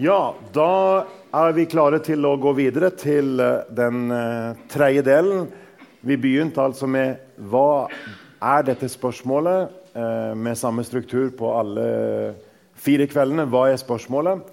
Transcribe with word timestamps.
Ja, 0.00 0.32
da 0.54 1.04
er 1.36 1.50
vi 1.52 1.66
klare 1.68 1.98
til 2.00 2.24
å 2.24 2.30
gå 2.40 2.54
videre 2.56 2.88
til 2.96 3.34
eh, 3.36 3.66
den 3.76 4.06
uh, 4.08 4.56
tredje 4.72 5.02
delen. 5.04 5.42
Vi 6.00 6.16
begynte 6.16 6.62
altså 6.64 6.88
med 6.88 7.18
hva 7.50 7.84
er 8.40 8.64
dette 8.64 8.88
spørsmålet, 8.88 9.74
uh, 9.92 10.32
med 10.32 10.56
samme 10.56 10.86
struktur 10.88 11.28
på 11.36 11.52
alle 11.52 11.84
fire 12.80 13.10
kveldene. 13.12 13.44
Hva 13.52 13.66
er 13.68 13.76
spørsmålet? 13.82 14.48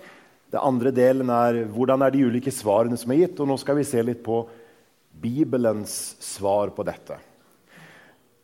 Den 0.51 0.67
andre 0.67 0.91
delen 0.91 1.31
er 1.31 1.63
hvordan 1.71 2.03
er 2.03 2.11
de 2.11 2.27
ulike 2.27 2.51
svarene 2.51 2.99
som 2.99 3.15
er 3.15 3.23
gitt. 3.23 3.39
Og 3.39 3.47
nå 3.47 3.55
skal 3.63 3.79
vi 3.79 3.87
se 3.87 4.03
litt 4.03 4.19
på 4.27 4.43
Bibelens 5.15 6.17
svar 6.27 6.75
på 6.75 6.83
dette. 6.91 7.23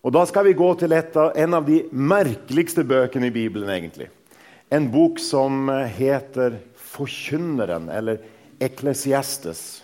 Og 0.07 0.15
Da 0.15 0.23
skal 0.31 0.47
vi 0.47 0.55
gå 0.55 0.71
til 0.79 0.95
av, 0.95 1.33
en 1.35 1.59
av 1.59 1.67
de 1.67 1.83
merkeligste 1.91 2.87
bøkene 2.87 3.27
i 3.27 3.39
Bibelen. 3.41 3.75
egentlig. 3.75 4.07
En 4.71 4.87
bok 4.89 5.19
som 5.19 5.67
heter 5.69 6.55
forkynneren, 6.93 7.89
eller 7.89 8.21
eklesiastes. 8.63 9.83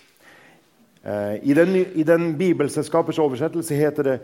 Eh, 1.04 1.36
I 1.44 1.54
den, 1.58 1.76
i 1.76 2.04
den 2.04 2.34
bibelselskapers 2.38 3.20
oversettelse 3.20 3.76
heter 3.76 4.04
det, 4.04 4.17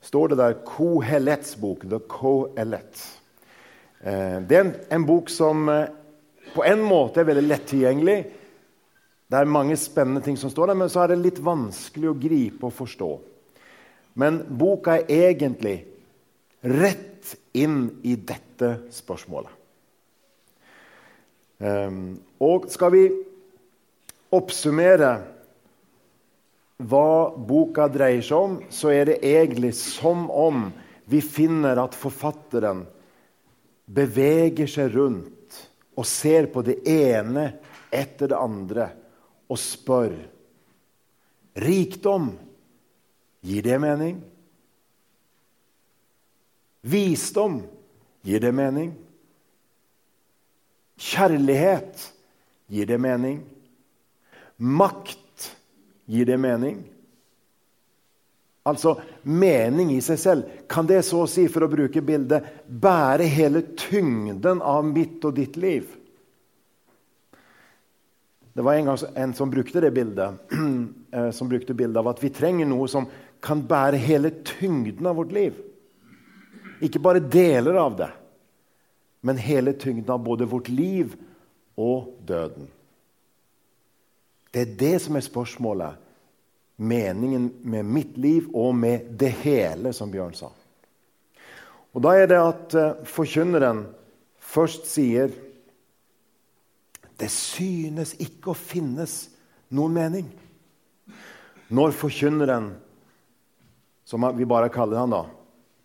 står 0.00 0.28
det 0.28 0.38
der 0.38 0.58
'Kohelets 0.64 1.56
bok'. 1.56 1.88
The 1.88 1.98
Kohelet. 2.08 3.20
Eh, 4.00 4.42
det 4.48 4.56
er 4.56 4.64
en, 4.64 4.74
en, 4.90 5.06
bok 5.06 5.28
som 5.28 5.68
eh, 5.68 5.88
på 6.54 6.64
en 6.64 6.82
måte 6.82 7.20
er 7.20 7.30
veldig 7.30 7.46
lett 7.48 7.66
tilgjengelig. 7.66 8.18
Det 9.26 9.38
er 9.38 9.50
mange 9.50 9.76
spennende 9.76 10.20
ting 10.22 10.36
som 10.38 10.50
står 10.50 10.70
der, 10.70 10.78
men 10.78 10.88
så 10.92 11.02
er 11.02 11.14
det 11.14 11.22
litt 11.22 11.40
vanskelig 11.42 12.10
å 12.12 12.18
gripe 12.20 12.68
og 12.68 12.76
forstå. 12.76 13.10
Men 14.14 14.38
boka 14.58 15.00
er 15.00 15.32
egentlig 15.32 15.80
rett 16.62 17.34
inn 17.52 17.88
i 18.06 18.14
dette 18.16 18.70
spørsmålet. 18.94 19.55
Um, 21.58 22.18
og 22.42 22.68
skal 22.68 22.92
vi 22.92 23.04
oppsummere 24.36 25.12
hva 26.76 27.32
boka 27.32 27.86
dreier 27.88 28.24
seg 28.24 28.36
om, 28.36 28.58
så 28.68 28.92
er 28.92 29.08
det 29.08 29.22
egentlig 29.24 29.72
som 29.78 30.26
om 30.28 30.68
vi 31.08 31.22
finner 31.24 31.78
at 31.80 31.96
forfatteren 31.96 32.84
beveger 33.86 34.68
seg 34.68 34.92
rundt 34.98 35.60
og 35.96 36.08
ser 36.08 36.50
på 36.52 36.60
det 36.66 36.82
ene 36.90 37.46
etter 37.94 38.32
det 38.32 38.40
andre 38.40 38.90
og 39.48 39.60
spør 39.60 40.16
Rikdom, 41.56 42.34
gir 43.40 43.62
det 43.64 43.78
mening? 43.80 44.18
Visdom, 46.84 47.62
gir 48.20 48.42
det 48.44 48.52
mening? 48.52 48.90
Kjærlighet, 50.96 52.12
gir 52.72 52.88
det 52.88 52.96
mening? 53.00 53.42
Makt, 54.56 55.50
gir 56.08 56.24
det 56.28 56.38
mening? 56.40 56.80
Altså 58.66 58.96
mening 59.22 59.92
i 59.94 60.00
seg 60.02 60.18
selv. 60.18 60.54
Kan 60.72 60.88
det 60.88 61.02
så 61.06 61.22
å 61.22 61.28
si, 61.30 61.44
for 61.52 61.66
å 61.66 61.70
bruke 61.70 62.02
bildet, 62.02 62.48
bære 62.66 63.28
hele 63.30 63.62
tyngden 63.78 64.64
av 64.64 64.88
mitt 64.88 65.22
og 65.28 65.36
ditt 65.36 65.60
liv? 65.60 65.86
Det 68.56 68.64
var 68.64 68.78
en 68.78 68.88
gang 68.88 68.98
en 69.20 69.36
som 69.36 69.52
brukte 69.52 69.82
det 69.84 69.92
bildet, 69.92 70.40
eh, 71.12 71.30
som 71.30 71.48
brukte 71.48 71.76
bildet 71.76 72.00
av 72.00 72.08
at 72.08 72.22
vi 72.24 72.32
trenger 72.32 72.66
noe 72.66 72.88
som 72.88 73.04
kan 73.44 73.60
bære 73.68 74.00
hele 74.00 74.32
tyngden 74.48 75.06
av 75.06 75.20
vårt 75.20 75.34
liv. 75.36 75.58
Ikke 76.80 77.02
bare 77.04 77.20
deler 77.20 77.76
av 77.84 78.00
det 78.00 78.08
men 79.26 79.40
hele 79.42 79.72
tyngden 79.72 80.12
av 80.14 80.22
både 80.22 80.46
vårt 80.46 80.68
liv 80.68 81.16
og 81.74 82.12
døden. 82.28 82.68
Det 84.54 84.62
er 84.62 84.76
det 84.78 84.92
som 85.02 85.18
er 85.18 85.24
spørsmålet. 85.26 85.96
Meningen 86.76 87.48
med 87.64 87.88
mitt 87.90 88.14
liv 88.20 88.46
og 88.54 88.74
med 88.76 89.08
det 89.18 89.32
hele, 89.42 89.90
som 89.96 90.12
Bjørn 90.12 90.36
sa. 90.36 90.52
Og 91.96 92.04
Da 92.04 92.12
er 92.14 92.30
det 92.30 92.38
at 92.38 92.76
uh, 92.76 93.04
forkynneren 93.08 93.86
først 94.38 94.86
sier 94.86 95.32
det 97.16 97.30
synes 97.32 98.12
ikke 98.20 98.52
å 98.52 98.58
finnes 98.60 99.18
noen 99.72 99.96
mening. 99.96 100.26
Når 101.72 101.96
forkynneren, 101.96 102.74
som 104.04 104.28
vi 104.36 104.46
bare 104.46 104.70
kaller 104.70 105.00
han 105.00 105.14
da, 105.16 105.24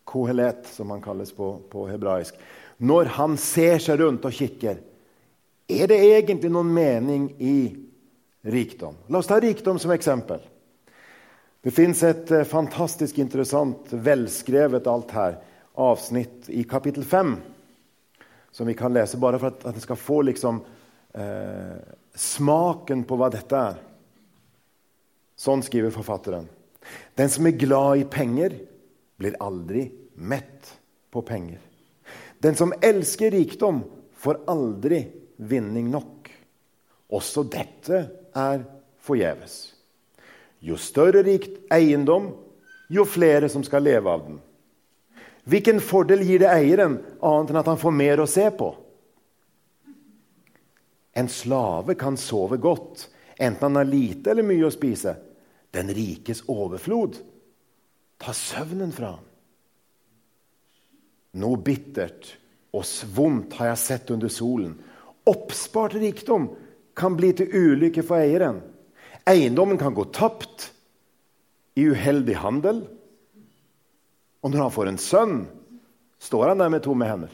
kohelet, 0.05 0.67
som 0.67 0.91
han 0.91 1.01
kalles 1.01 1.31
på, 1.33 1.55
på 1.71 1.87
hebraisk, 1.87 2.35
når 2.81 3.13
han 3.17 3.37
ser 3.37 3.77
seg 3.83 4.01
rundt 4.01 4.25
og 4.25 4.33
kikker, 4.33 4.79
er 5.71 5.87
det 5.87 5.99
egentlig 6.01 6.49
noen 6.51 6.71
mening 6.73 7.29
i 7.39 7.55
rikdom? 8.41 8.97
La 9.07 9.21
oss 9.21 9.29
ta 9.29 9.37
rikdom 9.39 9.79
som 9.79 9.93
eksempel. 9.93 10.41
Det 11.61 11.71
fins 11.71 12.01
et 12.03 12.31
eh, 12.33 12.47
fantastisk 12.47 13.21
interessant, 13.21 13.93
velskrevet 13.93 14.89
alt 14.89 15.13
her, 15.13 15.37
avsnitt 15.77 16.49
i 16.51 16.65
kapittel 16.67 17.05
5 17.07 17.35
som 18.51 18.67
vi 18.67 18.73
kan 18.73 18.93
lese 18.93 19.17
bare 19.17 19.39
for 19.39 19.53
at, 19.53 19.65
at 19.65 19.75
det 19.75 19.83
skal 19.85 19.99
få 19.99 20.21
liksom, 20.27 20.61
eh, 21.13 21.77
smaken 22.15 23.05
på 23.07 23.17
hva 23.19 23.29
dette 23.31 23.61
er. 23.71 23.79
Sånn 25.39 25.63
skriver 25.65 25.93
forfatteren. 25.95 26.49
Den 27.15 27.31
som 27.31 27.47
er 27.47 27.57
glad 27.57 28.01
i 28.01 28.09
penger, 28.09 28.57
blir 29.21 29.37
aldri 29.39 29.85
mett 30.17 30.73
på 31.13 31.21
penger. 31.25 31.61
Den 32.41 32.55
som 32.57 32.73
elsker 32.81 33.31
rikdom, 33.31 33.83
får 34.21 34.39
aldri 34.49 35.03
vinning 35.37 35.89
nok. 35.89 36.29
Også 37.09 37.43
dette 37.49 38.03
er 38.37 38.63
forgjeves. 39.01 39.55
Jo 40.61 40.77
større 40.77 41.23
rikt 41.25 41.57
eiendom, 41.73 42.31
jo 42.89 43.05
flere 43.05 43.49
som 43.49 43.63
skal 43.65 43.85
leve 43.85 44.13
av 44.13 44.25
den. 44.27 44.37
Hvilken 45.49 45.81
fordel 45.81 46.21
gir 46.25 46.43
det 46.43 46.51
eieren, 46.53 46.99
annet 47.17 47.49
enn 47.49 47.61
at 47.63 47.71
han 47.71 47.81
får 47.81 47.95
mer 47.97 48.21
å 48.21 48.29
se 48.29 48.45
på? 48.53 48.69
En 51.17 51.29
slave 51.29 51.97
kan 51.99 52.17
sove 52.17 52.61
godt, 52.61 53.07
enten 53.41 53.71
han 53.71 53.81
har 53.81 53.89
lite 53.89 54.31
eller 54.31 54.45
mye 54.45 54.69
å 54.69 54.73
spise. 54.73 55.15
Den 55.73 55.89
rikes 55.93 56.43
overflod 56.51 57.17
tar 58.21 58.37
søvnen 58.37 58.93
fra 58.93 59.15
ham. 59.15 59.30
Noe 61.39 61.59
bittert 61.63 62.33
og 62.75 62.87
vondt 63.15 63.55
har 63.59 63.71
jeg 63.71 63.81
sett 63.83 64.11
under 64.11 64.31
solen. 64.31 64.75
Oppspart 65.27 65.95
rikdom 65.99 66.49
kan 66.97 67.15
bli 67.15 67.31
til 67.35 67.51
ulykke 67.51 68.03
for 68.03 68.19
eieren. 68.19 68.61
Eiendommen 69.27 69.79
kan 69.79 69.95
gå 69.95 70.07
tapt 70.11 70.71
i 71.79 71.85
uheldig 71.87 72.35
handel. 72.41 72.83
Og 74.41 74.51
når 74.51 74.65
han 74.65 74.75
får 74.75 74.91
en 74.91 75.01
sønn, 75.01 75.35
står 76.19 76.51
han 76.51 76.63
der 76.63 76.71
med 76.73 76.83
tomme 76.83 77.07
hender. 77.07 77.33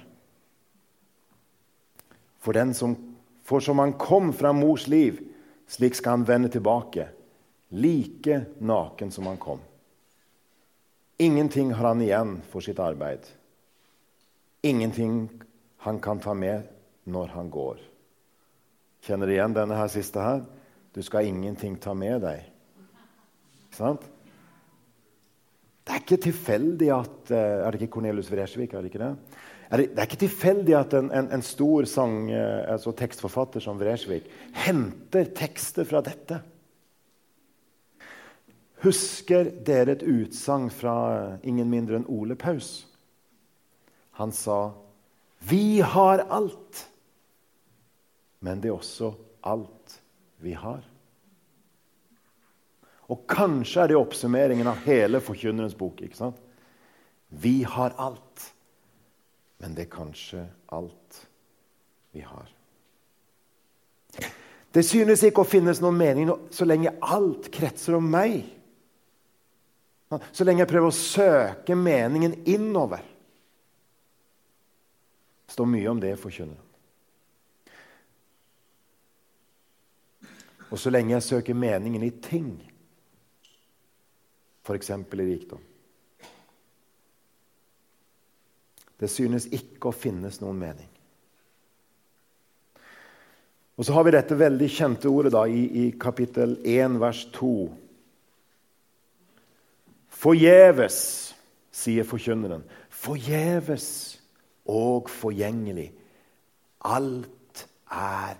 For 2.44 2.56
den 2.56 2.74
som 2.78 2.96
for 3.48 3.64
som 3.64 3.80
han 3.80 3.94
kom 3.96 4.34
fra 4.36 4.52
mors 4.52 4.90
liv, 4.92 5.22
slik 5.72 5.96
skal 5.96 6.18
han 6.18 6.26
vende 6.28 6.50
tilbake, 6.52 7.06
like 7.72 8.42
naken 8.60 9.12
som 9.12 9.30
han 9.32 9.38
kom. 9.40 9.62
Ingenting 11.18 11.72
har 11.74 11.88
han 11.88 12.02
igjen 12.04 12.34
for 12.52 12.60
sitt 12.60 12.80
arbeid 12.84 13.24
ingenting 14.68 15.30
han 15.86 16.00
kan 16.04 16.20
ta 16.20 16.34
med 16.34 16.68
når 17.08 17.34
han 17.36 17.50
går. 17.54 17.80
Kjenner 19.08 19.30
du 19.30 19.36
igjen 19.36 19.56
denne 19.56 19.78
her 19.78 19.90
siste 19.92 20.24
her? 20.24 20.44
Du 20.96 21.02
skal 21.06 21.30
ingenting 21.30 21.78
ta 21.80 21.94
med 21.96 22.24
deg. 22.26 22.48
Ikke 23.68 23.80
sant? 23.80 24.08
Det 25.88 25.96
er 25.96 26.02
ikke 26.04 26.20
tilfeldig 26.26 26.90
at 26.92 27.32
eh, 27.32 27.60
Er 27.64 27.72
det 27.72 27.80
ikke 27.82 27.94
Cornelius 27.96 28.32
Vresvik? 28.32 28.74
Er 28.74 28.84
det 28.84 28.92
ikke 28.92 29.04
det? 29.06 29.14
Er 29.70 29.78
det, 29.78 29.86
det, 29.92 30.00
er 30.00 30.08
ikke 30.08 30.24
tilfeldig 30.26 30.76
at 30.76 30.94
en, 30.98 31.12
en, 31.12 31.30
en 31.38 31.44
stor 31.44 31.88
sang, 31.88 32.30
eh, 32.32 32.72
altså 32.72 32.92
tekstforfatter 32.96 33.64
som 33.64 33.80
Vresvik 33.80 34.28
henter 34.66 35.32
tekster 35.36 35.88
fra 35.88 36.02
dette. 36.04 36.42
Husker 38.84 39.50
dere 39.66 39.96
et 39.96 40.06
utsagn 40.08 40.70
fra 40.72 40.98
ingen 41.44 41.70
mindre 41.72 42.00
enn 42.00 42.10
Ole 42.12 42.36
Paus? 42.40 42.87
Han 44.18 44.32
sa, 44.32 44.74
'Vi 45.40 45.80
har 45.80 46.20
alt', 46.20 46.90
men 48.40 48.62
det 48.62 48.68
er 48.68 48.74
også 48.74 49.14
alt 49.44 50.02
vi 50.38 50.54
har. 50.54 50.82
Og 53.08 53.28
kanskje 53.30 53.84
er 53.84 53.88
det 53.88 53.98
oppsummeringen 53.98 54.68
av 54.68 54.82
hele 54.86 55.22
Forkynnerens 55.22 55.78
bok. 55.78 56.02
ikke 56.02 56.18
sant? 56.18 56.40
Vi 57.30 57.64
har 57.64 57.94
alt, 57.98 58.54
men 59.58 59.76
det 59.76 59.86
er 59.86 59.96
kanskje 59.96 60.48
alt 60.68 61.28
vi 62.12 62.22
har. 62.22 62.50
Det 64.74 64.86
synes 64.86 65.24
ikke 65.24 65.42
å 65.46 65.48
finnes 65.48 65.82
noen 65.82 65.98
mening 65.98 66.32
så 66.50 66.66
lenge 66.66 66.96
alt 67.02 67.52
kretser 67.54 67.96
om 67.96 68.10
meg. 68.10 68.42
Så 70.32 70.44
lenge 70.44 70.66
jeg 70.66 70.72
prøver 70.72 70.90
å 70.90 70.98
søke 70.98 71.76
meningen 71.76 72.34
innover 72.48 73.06
står 75.58 75.66
mye 75.66 75.90
om 75.90 75.98
det 75.98 76.12
i 76.14 76.18
forkynneren. 76.22 76.66
Og 80.68 80.78
så 80.78 80.92
lenge 80.92 81.16
jeg 81.16 81.26
søker 81.26 81.58
meningen 81.58 82.04
i 82.06 82.12
ting, 82.22 82.52
f.eks. 84.68 84.90
i 84.92 85.26
rikdom 85.26 85.64
Det 89.00 89.10
synes 89.10 89.48
ikke 89.54 89.90
å 89.90 89.96
finnes 89.96 90.38
noen 90.42 90.60
mening. 90.60 90.90
Og 93.78 93.86
så 93.86 93.96
har 93.96 94.06
vi 94.06 94.14
dette 94.14 94.38
veldig 94.38 94.70
kjente 94.74 95.10
ordet 95.10 95.32
da, 95.34 95.46
i, 95.48 95.64
i 95.86 95.86
kapittel 95.98 96.58
1, 96.66 97.00
vers 97.02 97.24
2. 97.38 97.52
Forgjeves, 100.22 101.00
sier 101.72 102.06
forkynneren. 102.10 102.66
Forgjeves 102.90 104.17
og 104.68 105.10
forgjengelig. 105.10 105.90
Alt 106.86 107.68
er 107.92 108.38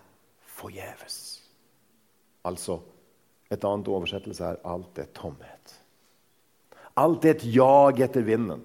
forgjeves. 0.58 1.18
Altså, 2.48 2.80
et 3.52 3.64
annet 3.64 3.88
oversettelse 3.88 4.44
er 4.44 4.56
'alt 4.64 5.00
er 5.00 5.08
tomhet'. 5.16 5.76
Alt 6.98 7.26
er 7.26 7.30
et 7.30 7.56
jag 7.56 8.00
etter 8.00 8.22
vinden. 8.22 8.62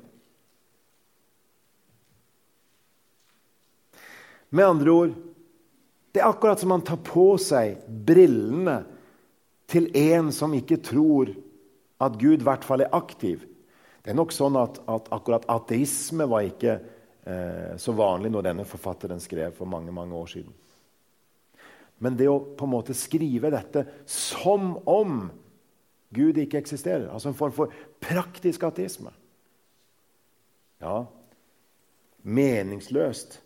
Med 4.51 4.65
andre 4.65 4.91
ord 4.91 5.13
det 6.13 6.21
er 6.21 6.29
akkurat 6.29 6.61
som 6.61 6.69
man 6.69 6.85
tar 6.85 7.01
på 7.01 7.39
seg 7.41 7.79
brillene 8.07 8.83
til 9.73 9.89
en 9.97 10.29
som 10.33 10.53
ikke 10.53 10.77
tror 10.85 11.31
at 12.03 12.19
Gud 12.21 12.43
i 12.43 12.45
hvert 12.45 12.65
fall 12.65 12.85
er 12.85 12.93
aktiv. 12.93 13.47
Det 14.05 14.13
er 14.13 14.19
nok 14.19 14.35
sånn 14.35 14.59
at, 14.61 14.77
at 14.91 15.09
akkurat 15.15 15.47
ateisme 15.49 16.27
var 16.29 16.45
ikke 16.45 16.81
eh, 17.27 17.77
så 17.77 17.95
vanlig 17.97 18.33
når 18.33 18.49
denne 18.49 18.67
forfatteren 18.69 19.21
skrev 19.21 19.55
for 19.57 19.69
mange, 19.69 19.93
mange 19.93 20.17
år 20.17 20.27
siden. 20.35 20.53
Men 22.03 22.17
det 22.19 22.27
å 22.31 22.41
på 22.59 22.67
en 22.67 22.73
måte 22.73 22.97
skrive 22.99 23.53
dette 23.55 23.85
som 24.11 24.75
om 24.91 25.29
Gud 26.13 26.39
ikke 26.43 26.61
eksisterer, 26.61 27.07
altså 27.09 27.31
en 27.31 27.39
form 27.39 27.55
for 27.57 27.75
praktisk 28.03 28.67
ateisme 28.69 29.15
Ja, 30.83 31.05
meningsløst. 32.23 33.39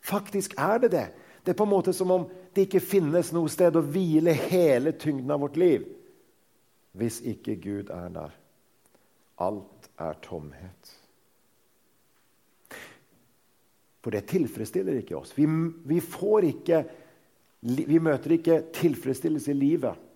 Faktisk 0.00 0.54
er 0.58 0.78
det 0.78 0.90
det. 0.94 1.08
Det 1.42 1.52
er 1.52 1.58
på 1.58 1.66
en 1.66 1.72
måte 1.72 1.92
som 1.92 2.10
om 2.14 2.28
det 2.54 2.68
ikke 2.68 2.82
finnes 2.82 3.32
noe 3.34 3.50
sted 3.50 3.74
å 3.76 3.82
hvile 3.82 4.32
hele 4.38 4.92
tyngden 4.94 5.34
av 5.34 5.42
vårt 5.42 5.58
liv 5.60 5.88
hvis 6.98 7.20
ikke 7.26 7.54
Gud 7.62 7.90
er 7.94 8.08
der. 8.14 8.32
Alt 9.38 9.90
er 9.98 10.16
tomhet. 10.22 10.94
For 14.00 14.14
det 14.14 14.28
tilfredsstiller 14.30 15.00
ikke 15.00 15.18
oss. 15.18 15.34
Vi, 15.36 15.46
vi, 15.84 16.00
ikke, 16.48 16.84
vi 17.60 17.98
møter 18.00 18.36
ikke 18.38 18.62
tilfredsstillelse 18.76 19.52
i 19.52 19.58
livet 19.58 20.06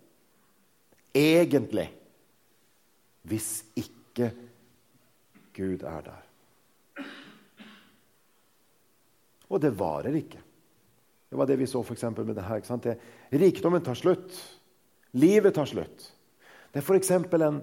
egentlig 1.14 1.86
hvis 3.24 3.62
ikke 3.78 4.32
Gud 5.54 5.84
er 5.86 6.02
der. 6.08 6.24
Og 9.48 9.60
det 9.62 9.70
varer 9.78 10.16
ikke. 10.18 10.40
Det 11.30 11.38
var 11.38 11.48
det 11.48 11.56
vi 11.60 11.68
så 11.70 11.82
for 11.82 12.24
med 12.24 12.36
det 12.36 12.44
her. 12.44 12.60
Det, 12.82 12.98
rikdommen 13.30 13.82
tar 13.82 13.94
slutt. 13.94 14.34
Livet 15.12 15.54
tar 15.54 15.66
slutt. 15.70 16.10
Det 16.72 16.82
er 16.82 16.84
f.eks. 16.84 17.10
En, 17.10 17.60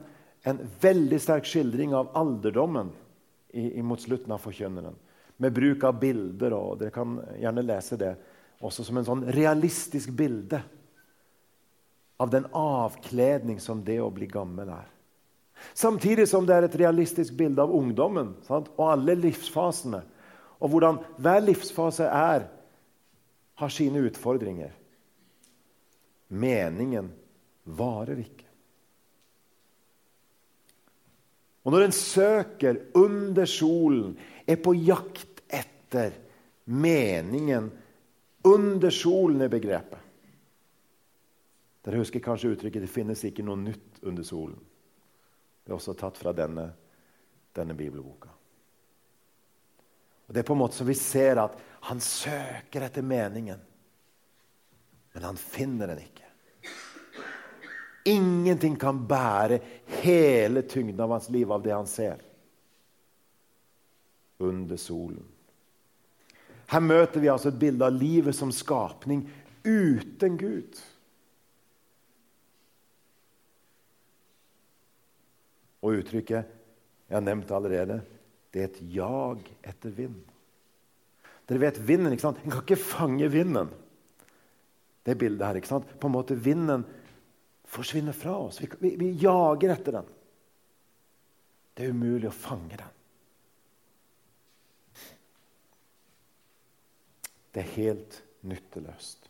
en 0.47 0.61
veldig 0.81 1.19
sterk 1.19 1.45
skildring 1.45 1.93
av 1.93 2.13
alderdommen 2.15 2.93
i, 3.51 3.77
i 3.79 3.83
mot 3.83 3.99
slutten 4.01 4.31
av 4.31 4.39
Forkynneren. 4.39 4.95
Med 5.41 5.55
bruk 5.55 5.83
av 5.87 5.97
bilder. 5.99 6.53
og 6.53 6.77
Dere 6.79 6.93
kan 6.93 7.17
gjerne 7.39 7.65
lese 7.65 7.97
det 7.99 8.13
også 8.61 8.85
som 8.85 8.99
en 9.01 9.07
sånn 9.07 9.25
realistisk 9.33 10.13
bilde 10.13 10.61
av 12.21 12.29
den 12.29 12.45
avkledning 12.53 13.57
som 13.59 13.81
det 13.85 13.97
å 14.01 14.11
bli 14.13 14.27
gammel 14.29 14.69
er. 14.69 14.89
Samtidig 15.73 16.27
som 16.29 16.45
det 16.45 16.55
er 16.55 16.67
et 16.67 16.77
realistisk 16.81 17.33
bilde 17.37 17.61
av 17.63 17.73
ungdommen 17.73 18.35
sant? 18.45 18.69
og 18.77 18.93
alle 18.93 19.15
livsfasene. 19.17 20.01
Og 20.61 20.73
hvordan 20.73 20.99
hver 21.21 21.41
livsfase 21.41 22.05
er 22.05 22.45
har 23.61 23.73
sine 23.73 24.01
utfordringer. 24.05 24.73
Meningen 26.31 27.11
varer 27.65 28.21
ikke. 28.21 28.47
Og 31.61 31.73
når 31.73 31.85
en 31.85 31.93
søker 31.93 32.79
under 32.97 33.45
solen, 33.49 34.15
er 34.49 34.57
på 34.57 34.73
jakt 34.73 35.30
etter 35.91 36.13
meningen 36.63 37.71
under 38.41 38.89
solen 38.89 39.41
er 39.41 39.49
begrepet. 39.49 39.99
Dere 41.81 41.97
husker 41.97 42.19
kanskje 42.19 42.53
uttrykket 42.53 42.81
'det 42.81 42.87
finnes 42.87 43.23
ikke 43.25 43.43
noe 43.43 43.57
nytt 43.57 44.03
under 44.03 44.23
solen'. 44.23 44.59
Det 45.63 45.71
er 45.71 45.75
også 45.75 45.93
tatt 45.93 46.17
fra 46.17 46.31
denne, 46.31 46.73
denne 47.53 47.73
bibelboka. 47.73 48.29
Og 50.27 50.33
Det 50.33 50.39
er 50.39 50.43
på 50.43 50.53
en 50.53 50.59
måte 50.59 50.75
som 50.75 50.87
vi 50.87 50.93
ser 50.93 51.37
at 51.37 51.59
han 51.81 51.99
søker 51.99 52.81
etter 52.81 53.01
meningen, 53.01 53.59
men 55.13 55.23
han 55.23 55.37
finner 55.37 55.87
den 55.87 55.99
ikke. 55.99 56.23
Ingenting 58.05 58.79
kan 58.79 59.07
bære 59.07 59.59
hele 59.85 60.61
tyngden 60.61 60.99
av 60.99 61.09
hans 61.09 61.29
liv 61.29 61.51
av 61.51 61.61
det 61.61 61.73
han 61.73 61.87
ser. 61.87 62.21
Under 64.39 64.77
solen. 64.77 65.30
Her 66.71 66.83
møter 66.83 67.19
vi 67.19 67.29
altså 67.31 67.51
et 67.51 67.59
bilde 67.59 67.83
av 67.83 67.95
livet 67.95 68.35
som 68.35 68.51
skapning 68.55 69.25
uten 69.67 70.37
Gud. 70.39 70.79
Og 75.81 75.99
uttrykket 75.99 76.57
jeg 77.11 77.17
har 77.17 77.23
nevnt 77.25 77.51
allerede 77.51 77.99
det 78.51 78.61
er 78.61 78.69
et 78.69 78.79
jag 78.93 79.47
etter 79.63 79.93
vind. 79.95 80.19
Dere 81.47 81.61
vet 81.65 81.79
vinden, 81.83 82.13
ikke 82.13 82.23
sant? 82.23 82.39
En 82.43 82.51
kan 82.51 82.63
ikke 82.63 82.79
fange 82.79 83.27
vinden. 83.31 83.71
Det 85.07 85.17
bildet 85.19 85.47
her, 85.47 85.59
ikke 85.59 85.71
sant? 85.71 85.93
På 85.99 86.07
en 86.07 86.15
måte 86.15 86.37
Vinden 86.37 86.83
forsvinner 87.71 88.15
fra 88.15 88.35
oss. 88.45 88.59
Vi, 88.61 88.67
vi, 88.79 88.93
vi 88.99 89.11
jager 89.23 89.73
etter 89.73 89.97
den. 89.99 90.09
Det 91.75 91.87
er 91.87 91.95
umulig 91.95 92.27
å 92.29 92.35
fange 92.35 92.75
den. 92.75 93.00
Det 97.51 97.63
er 97.63 97.75
helt 97.75 98.21
nytteløst. 98.47 99.27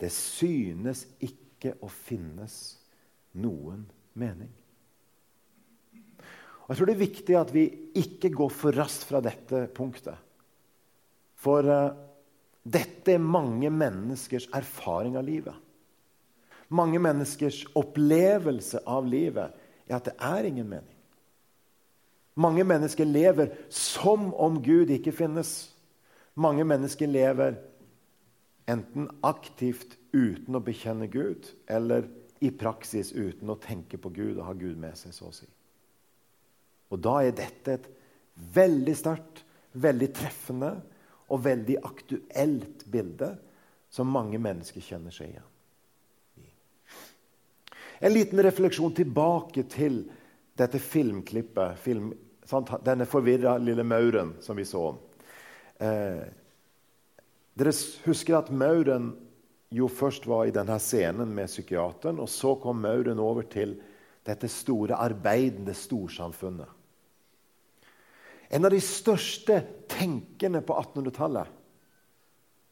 Det 0.00 0.10
synes 0.12 1.04
ikke 1.22 1.76
å 1.84 1.88
finnes 1.92 2.58
noen 3.40 3.84
mening. 4.18 4.50
Og 6.64 6.72
jeg 6.72 6.78
tror 6.78 6.88
det 6.88 6.94
er 6.94 7.04
viktig 7.04 7.36
at 7.36 7.52
vi 7.52 7.64
ikke 8.00 8.32
går 8.32 8.52
for 8.52 8.76
raskt 8.76 9.04
fra 9.10 9.20
dette 9.24 9.66
punktet. 9.76 10.16
For 11.36 11.68
uh, 11.68 11.92
dette 12.64 13.12
er 13.12 13.20
mange 13.20 13.68
menneskers 13.68 14.48
erfaring 14.56 15.18
av 15.20 15.26
livet. 15.28 15.56
Mange 16.72 16.98
menneskers 16.98 17.60
opplevelse 17.76 18.80
av 18.88 19.04
livet 19.06 19.52
er 19.84 19.98
at 19.98 20.08
det 20.08 20.16
er 20.16 20.48
ingen 20.48 20.70
mening. 20.70 20.90
Mange 22.40 22.64
mennesker 22.66 23.06
lever 23.06 23.52
som 23.70 24.32
om 24.32 24.56
Gud 24.64 24.90
ikke 24.90 25.12
finnes. 25.14 25.73
Mange 26.34 26.64
mennesker 26.66 27.06
lever 27.06 27.56
enten 28.66 29.08
aktivt 29.22 29.98
uten 30.12 30.56
å 30.56 30.62
bekjenne 30.64 31.06
Gud, 31.10 31.46
eller 31.66 32.08
i 32.44 32.50
praksis 32.50 33.12
uten 33.12 33.50
å 33.52 33.58
tenke 33.60 33.98
på 34.00 34.10
Gud 34.14 34.38
og 34.38 34.46
ha 34.48 34.54
Gud 34.58 34.78
med 34.80 34.96
seg. 34.98 35.14
så 35.14 35.30
å 35.30 35.34
si. 35.34 35.46
Og 36.90 37.00
da 37.02 37.20
er 37.22 37.36
dette 37.36 37.78
et 37.78 37.88
veldig 38.54 38.94
sterkt, 38.98 39.44
veldig 39.72 40.10
treffende 40.14 40.74
og 41.32 41.44
veldig 41.44 41.78
aktuelt 41.82 42.84
bilde 42.90 43.30
som 43.90 44.10
mange 44.10 44.38
mennesker 44.42 44.82
kjenner 44.84 45.14
seg 45.14 45.32
igjen 45.32 45.50
i. 46.42 46.50
En 48.04 48.12
liten 48.12 48.42
refleksjon 48.42 48.94
tilbake 48.94 49.64
til 49.70 50.02
dette 50.58 50.78
filmklippet. 50.82 51.78
Film, 51.80 52.12
denne 52.84 53.06
forvirra 53.08 53.56
lille 53.58 53.86
mauren 53.86 54.34
som 54.44 54.58
vi 54.58 54.66
så. 54.68 54.90
Eh, 55.82 56.22
dere 57.54 57.72
husker 58.04 58.38
at 58.38 58.52
mauren 58.54 59.12
jo 59.74 59.88
først 59.90 60.26
var 60.30 60.46
i 60.46 60.54
denne 60.54 60.76
scenen 60.82 61.32
med 61.34 61.50
psykiateren, 61.50 62.20
og 62.22 62.30
så 62.30 62.54
kom 62.62 62.82
mauren 62.84 63.18
over 63.22 63.46
til 63.50 63.76
dette 64.24 64.48
store, 64.48 64.96
arbeidende 64.96 65.74
storsamfunnet. 65.76 66.70
En 68.54 68.64
av 68.64 68.70
de 68.70 68.80
største 68.84 69.58
tenkerne 69.90 70.60
på 70.62 70.76
1800-tallet 70.78 71.60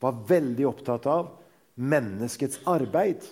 var 0.03 0.25
veldig 0.29 0.67
opptatt 0.69 1.07
av 1.11 1.31
menneskets 1.75 2.61
arbeid. 2.71 3.25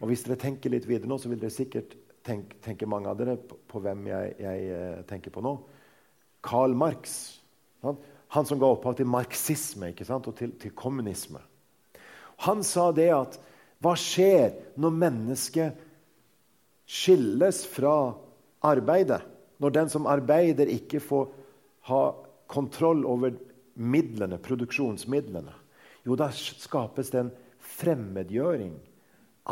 Og 0.00 0.10
Hvis 0.10 0.24
dere 0.26 0.38
tenker 0.40 0.70
litt 0.70 0.86
videre 0.88 1.08
nå, 1.10 1.18
så 1.18 1.30
vil 1.32 1.40
dere 1.40 1.54
sikkert 1.54 1.96
tenke, 2.26 2.58
tenke 2.64 2.88
mange 2.90 3.10
av 3.10 3.18
dere 3.18 3.38
på, 3.40 3.58
på 3.68 3.80
hvem 3.82 4.06
jeg, 4.10 4.34
jeg, 4.42 4.68
eh, 4.74 5.00
tenker 5.08 5.34
på 5.34 5.42
nå. 5.44 5.54
Karl 6.44 6.76
Marx. 6.76 7.40
Han, 7.84 8.46
som 8.46 8.58
ga 8.58 8.70
opphav 8.72 8.96
til 8.98 9.08
marxisme 9.10 9.92
ikke 9.92 10.06
sant? 10.08 10.26
og 10.28 10.36
til, 10.38 10.54
til 10.58 10.74
kommunisme. 10.76 11.40
Han 12.48 12.64
sa 12.66 12.88
det 12.94 13.10
at 13.14 13.38
hva 13.84 13.94
skjer 13.98 14.54
når 14.80 14.94
mennesket 14.96 15.82
skilles 16.88 17.62
fra 17.68 18.14
arbeidet? 18.64 19.20
Når 19.60 19.74
den 19.76 19.92
som 19.92 20.08
arbeider, 20.10 20.70
ikke 20.72 21.02
får 21.04 21.28
ha 21.90 22.00
kontroll 22.50 23.04
over 23.06 23.36
midlene, 23.74 24.40
produksjonsmidlene? 24.42 25.52
Jo, 26.04 26.16
da 26.18 26.30
skapes 26.32 27.12
det 27.12 27.22
en 27.22 27.32
fremmedgjøring. 27.64 28.74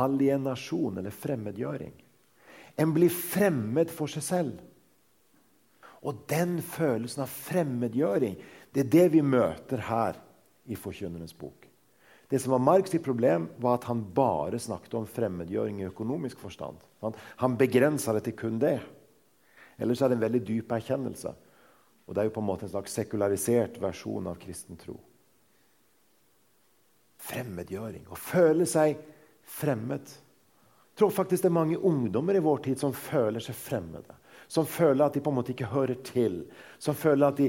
Alienasjon 0.00 0.98
eller 0.98 1.12
fremmedgjøring. 1.12 1.94
En 2.80 2.92
blir 2.96 3.12
fremmed 3.12 3.92
for 3.92 4.08
seg 4.08 4.24
selv. 4.24 4.60
Og 6.02 6.24
den 6.30 6.56
følelsen 6.66 7.22
av 7.24 7.30
fremmedgjøring 7.30 8.38
det 8.72 8.86
er 8.86 8.90
det 8.90 9.04
vi 9.12 9.22
møter 9.22 9.84
her 9.86 10.18
i 10.66 10.78
Forkynnerens 10.78 11.34
bok. 11.36 11.68
Det 12.32 12.40
som 12.40 12.54
var 12.54 12.62
Marks 12.64 12.94
problem, 13.04 13.50
var 13.60 13.76
at 13.76 13.84
han 13.84 14.00
bare 14.14 14.58
snakket 14.58 14.94
om 14.96 15.06
fremmedgjøring 15.06 15.82
i 15.82 15.88
økonomisk 15.90 16.40
forstand. 16.40 16.78
Han 17.36 17.58
begrensa 17.60 18.14
det 18.16 18.24
til 18.24 18.36
kun 18.38 18.58
det. 18.62 18.78
Ellers 19.76 20.00
er 20.00 20.08
det 20.08 20.16
en 20.16 20.24
veldig 20.24 20.40
dyp 20.48 20.72
erkjennelse. 20.72 21.34
Og 22.06 22.14
Det 22.14 22.20
er 22.22 22.30
jo 22.30 22.34
på 22.34 22.40
en 22.40 22.48
måte 22.48 22.66
en 22.66 22.72
slags 22.72 22.94
sekularisert 22.96 23.76
versjon 23.82 24.26
av 24.26 24.40
kristen 24.40 24.80
tro. 24.80 24.96
Fremmedgjøring. 27.22 28.08
Å 28.08 28.18
føle 28.18 28.66
seg 28.66 28.96
fremmed. 29.44 30.08
Jeg 30.08 30.98
tror 30.98 31.12
faktisk 31.14 31.44
det 31.44 31.50
er 31.52 31.60
mange 31.60 31.78
ungdommer 31.78 32.36
i 32.36 32.42
vår 32.42 32.64
tid 32.64 32.80
som 32.80 32.96
føler 32.96 33.44
seg 33.44 33.56
fremmede. 33.60 34.16
Som 34.52 34.66
føler 34.68 35.06
at 35.06 35.14
de 35.16 35.22
på 35.24 35.32
en 35.32 35.38
måte 35.38 35.54
ikke 35.54 35.70
hører 35.72 35.96
til. 36.04 36.42
Som 36.78 36.96
føler 36.98 37.30
at 37.30 37.38
de 37.40 37.48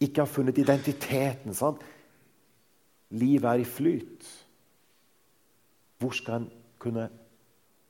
ikke 0.00 0.22
har 0.22 0.30
funnet 0.30 0.58
identiteten. 0.58 1.54
Sant? 1.54 1.82
Livet 3.10 3.48
er 3.50 3.60
i 3.60 3.66
flyt. 3.68 4.28
Hvor 5.98 6.14
skal 6.16 6.40
en 6.40 6.48
kunne 6.80 7.08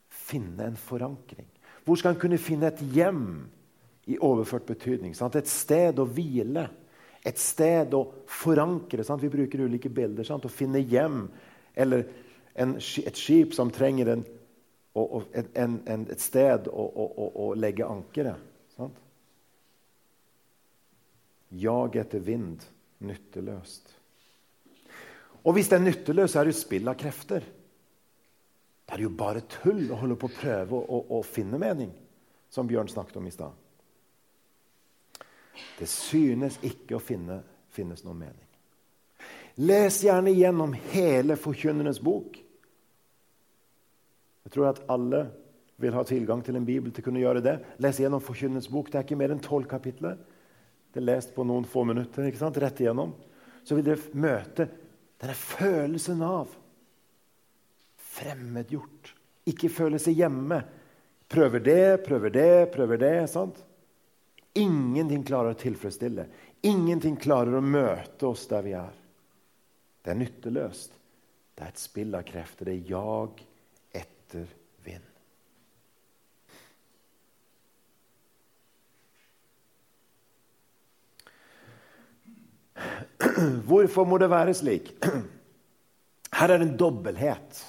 finne 0.09 0.67
en 0.67 0.81
forankring? 0.81 1.47
Hvor 1.85 2.01
skal 2.01 2.17
en 2.17 2.21
kunne 2.21 2.41
finne 2.41 2.73
et 2.73 2.83
hjem 2.95 3.29
i 4.11 4.19
overført 4.19 4.67
betydning? 4.67 5.15
Sant? 5.17 5.39
Et 5.39 5.49
sted 5.49 6.01
å 6.03 6.09
hvile. 6.09 6.67
Et 7.27 7.39
sted 7.39 7.95
å 7.95 8.03
forankre. 8.27 9.07
Sant? 9.07 9.23
Vi 9.23 9.31
bruker 9.31 9.63
ulike 9.69 9.93
bilder. 9.93 10.27
Sant? 10.27 10.49
Å 10.49 10.53
finne 10.53 10.83
hjem. 10.83 11.29
Eller 11.79 12.09
en, 12.59 12.75
et 12.79 13.23
skip 13.23 13.55
som 13.55 13.71
trenger 13.71 14.17
en, 14.17 14.27
en, 14.99 15.81
en, 15.87 16.07
et 16.11 16.23
sted 16.27 16.67
å, 16.73 16.91
å, 16.91 17.33
å 17.47 17.51
legge 17.55 17.87
ankeret. 17.87 18.48
Jag 21.49 21.97
etter 21.97 22.21
vind 22.21 22.65
nytteløst. 22.99 23.95
Og 25.47 25.55
hvis 25.57 25.71
det 25.71 25.79
er 25.79 25.87
nytteløst, 25.87 26.33
så 26.33 26.41
er 26.41 26.49
det 26.49 26.55
jo 26.55 26.61
spill 26.61 26.91
av 26.91 26.99
krefter. 26.99 27.47
Det 28.89 28.97
er 28.97 29.05
jo 29.05 29.13
bare 29.13 29.45
tull 29.49 29.87
å 29.93 30.01
holde 30.01 30.17
på 30.21 30.29
å 30.29 30.35
prøve 30.35 30.77
å, 30.81 30.99
å, 31.19 31.23
finne 31.25 31.61
mening, 31.61 31.91
som 32.49 32.69
Bjørn 32.69 32.89
snakket 32.89 33.19
om 33.21 33.27
i 33.29 33.33
stad. 33.33 33.53
Det 35.79 35.89
synes 35.91 36.59
ikke 36.65 36.97
å 36.97 37.03
finne, 37.03 37.41
finnes 37.75 38.05
noen 38.05 38.23
mening. 38.25 38.47
Les 39.59 39.99
gjerne 40.05 40.33
gjennom 40.33 40.73
hele 40.93 41.37
Forkynnernes 41.37 42.01
bok. 42.05 42.39
Jeg 44.47 44.55
tror 44.55 44.71
at 44.71 44.85
alle 44.89 45.25
vil 45.83 45.95
ha 45.95 46.05
tilgang 46.07 46.41
til 46.47 46.57
en 46.59 46.67
bibel 46.67 46.95
til 46.95 47.05
å 47.05 47.09
kunne 47.11 47.23
gjøre 47.23 47.43
det. 47.45 47.57
Les 47.83 48.01
gjennom 48.01 48.23
Forkynnernes 48.25 48.71
bok. 48.73 48.89
Det 48.91 49.01
er 49.01 49.07
ikke 49.07 49.19
mer 49.19 49.35
enn 49.35 49.43
tolv 49.43 49.69
kapitler. 49.71 50.17
Lest 51.03 51.35
på 51.35 51.45
noen 51.47 51.67
få 51.69 51.85
minutter. 51.89 52.27
ikke 52.29 52.41
sant? 52.41 52.59
Rett 52.61 52.81
igjennom. 52.83 53.15
Så 53.65 53.77
vil 53.77 53.87
dere 53.87 54.19
møte 54.19 54.69
denne 55.19 55.35
følelsen 55.37 56.23
av 56.25 56.53
fremmedgjort. 58.19 59.15
Ikke 59.49 59.71
føle 59.73 60.01
seg 60.03 60.19
hjemme. 60.21 60.61
Prøver 61.29 61.61
det, 61.65 62.05
prøver 62.07 62.33
det, 62.33 62.53
prøver 62.75 63.01
det. 63.01 63.17
sant? 63.31 63.61
Ingenting 64.59 65.25
klarer 65.25 65.55
å 65.55 65.59
tilfredsstille. 65.59 66.27
Ingenting 66.67 67.17
klarer 67.21 67.59
å 67.59 67.65
møte 67.65 68.27
oss 68.27 68.47
der 68.51 68.65
vi 68.65 68.75
er. 68.79 68.97
Det 70.03 70.15
er 70.15 70.19
nytteløst. 70.23 70.97
Det 71.55 71.67
er 71.67 71.75
et 71.75 71.83
spill 71.83 72.15
av 72.15 72.25
krefter. 72.27 72.71
Det 72.71 72.75
er 72.79 72.91
jag 72.91 73.43
etter 74.01 74.47
vind. 74.87 75.18
Hvorfor 83.69 84.07
må 84.09 84.19
det 84.19 84.31
være 84.31 84.55
slik? 84.57 84.93
Her 86.39 86.53
er 86.53 86.61
det 86.61 86.69
en 86.69 86.79
dobbelthet. 86.81 87.61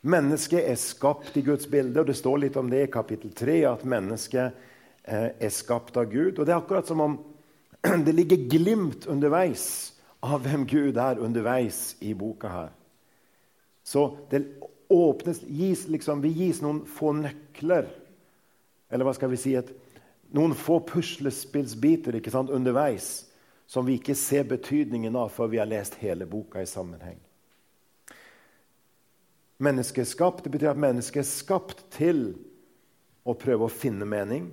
Mennesket 0.00 0.64
er 0.64 0.78
skapt 0.80 1.36
i 1.36 1.44
Guds 1.44 1.66
bilde, 1.68 2.00
og 2.00 2.08
det 2.08 2.16
står 2.16 2.44
litt 2.44 2.56
om 2.56 2.70
det 2.72 2.86
i 2.86 2.92
kapittel 2.92 3.32
3, 3.36 3.56
at 3.68 3.84
mennesket 3.88 4.60
eh, 5.04 5.28
er 5.36 5.52
skapt 5.52 5.98
av 6.00 6.08
Gud. 6.12 6.38
Og 6.38 6.46
Det 6.46 6.54
er 6.54 6.60
akkurat 6.60 6.88
som 6.88 7.04
om 7.04 7.18
det 8.06 8.14
ligger 8.16 8.48
glimt 8.50 9.06
underveis 9.10 9.92
av 10.24 10.44
hvem 10.44 10.66
Gud 10.68 11.00
er 11.00 11.20
underveis 11.20 11.96
i 12.04 12.14
boka 12.16 12.52
her. 12.52 12.74
Så 13.84 14.04
det 14.30 14.44
åpnes, 14.90 15.40
gis 15.46 15.86
liksom, 15.88 16.20
vi 16.24 16.32
gis 16.34 16.60
noen 16.62 16.82
få 16.88 17.14
nøkler, 17.16 17.88
eller 18.90 19.06
hva 19.06 19.14
skal 19.16 19.30
vi 19.32 19.38
si, 19.40 19.54
et, 19.56 19.70
noen 20.34 20.52
få 20.56 20.80
puslespillsbiter 20.86 22.18
ikke 22.18 22.32
sant, 22.32 22.52
underveis 22.54 23.29
som 23.70 23.86
vi 23.86 24.00
ikke 24.00 24.16
ser 24.18 24.48
betydningen 24.50 25.14
av 25.14 25.28
før 25.30 25.52
vi 25.52 25.58
har 25.60 25.68
lest 25.70 25.94
hele 26.02 26.26
boka 26.26 26.58
i 26.58 26.66
sammenheng. 26.66 27.20
Mennesket 29.62 30.18
er 30.20 30.30
Det 30.42 30.50
betyr 30.50 30.70
at 30.70 30.76
mennesket 30.76 31.20
er 31.20 31.28
skapt 31.28 31.84
til 31.90 32.34
å 33.22 33.34
prøve 33.34 33.68
å 33.68 33.70
finne 33.70 34.04
mening, 34.04 34.50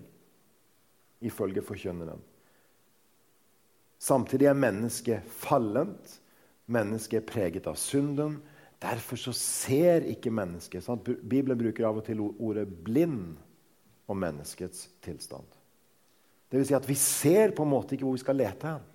ifølge 1.21 1.63
forkynneren. 1.65 2.19
Samtidig 3.97 4.45
er 4.45 4.53
mennesket 4.53 5.23
fallent. 5.25 6.19
Mennesket 6.67 7.23
er 7.23 7.25
preget 7.25 7.67
av 7.67 7.75
synden. 7.75 8.37
Derfor 8.77 9.17
så 9.17 9.33
ser 9.33 10.05
ikke 10.05 10.29
mennesket 10.29 10.83
sant? 10.83 11.01
Bibelen 11.03 11.57
bruker 11.57 11.87
av 11.87 11.97
og 11.97 12.05
til 12.05 12.21
ordet 12.21 12.67
'blind' 12.67 13.39
om 14.07 14.19
menneskets 14.19 14.89
tilstand. 15.01 15.47
Det 16.51 16.59
vil 16.59 16.67
si 16.67 16.75
at 16.75 16.89
Vi 16.89 16.95
ser 16.95 17.51
på 17.51 17.63
en 17.63 17.69
måte 17.69 17.95
ikke 17.95 18.05
hvor 18.05 18.13
vi 18.13 18.21
skal 18.21 18.35
lete 18.35 18.67
hen. 18.67 18.85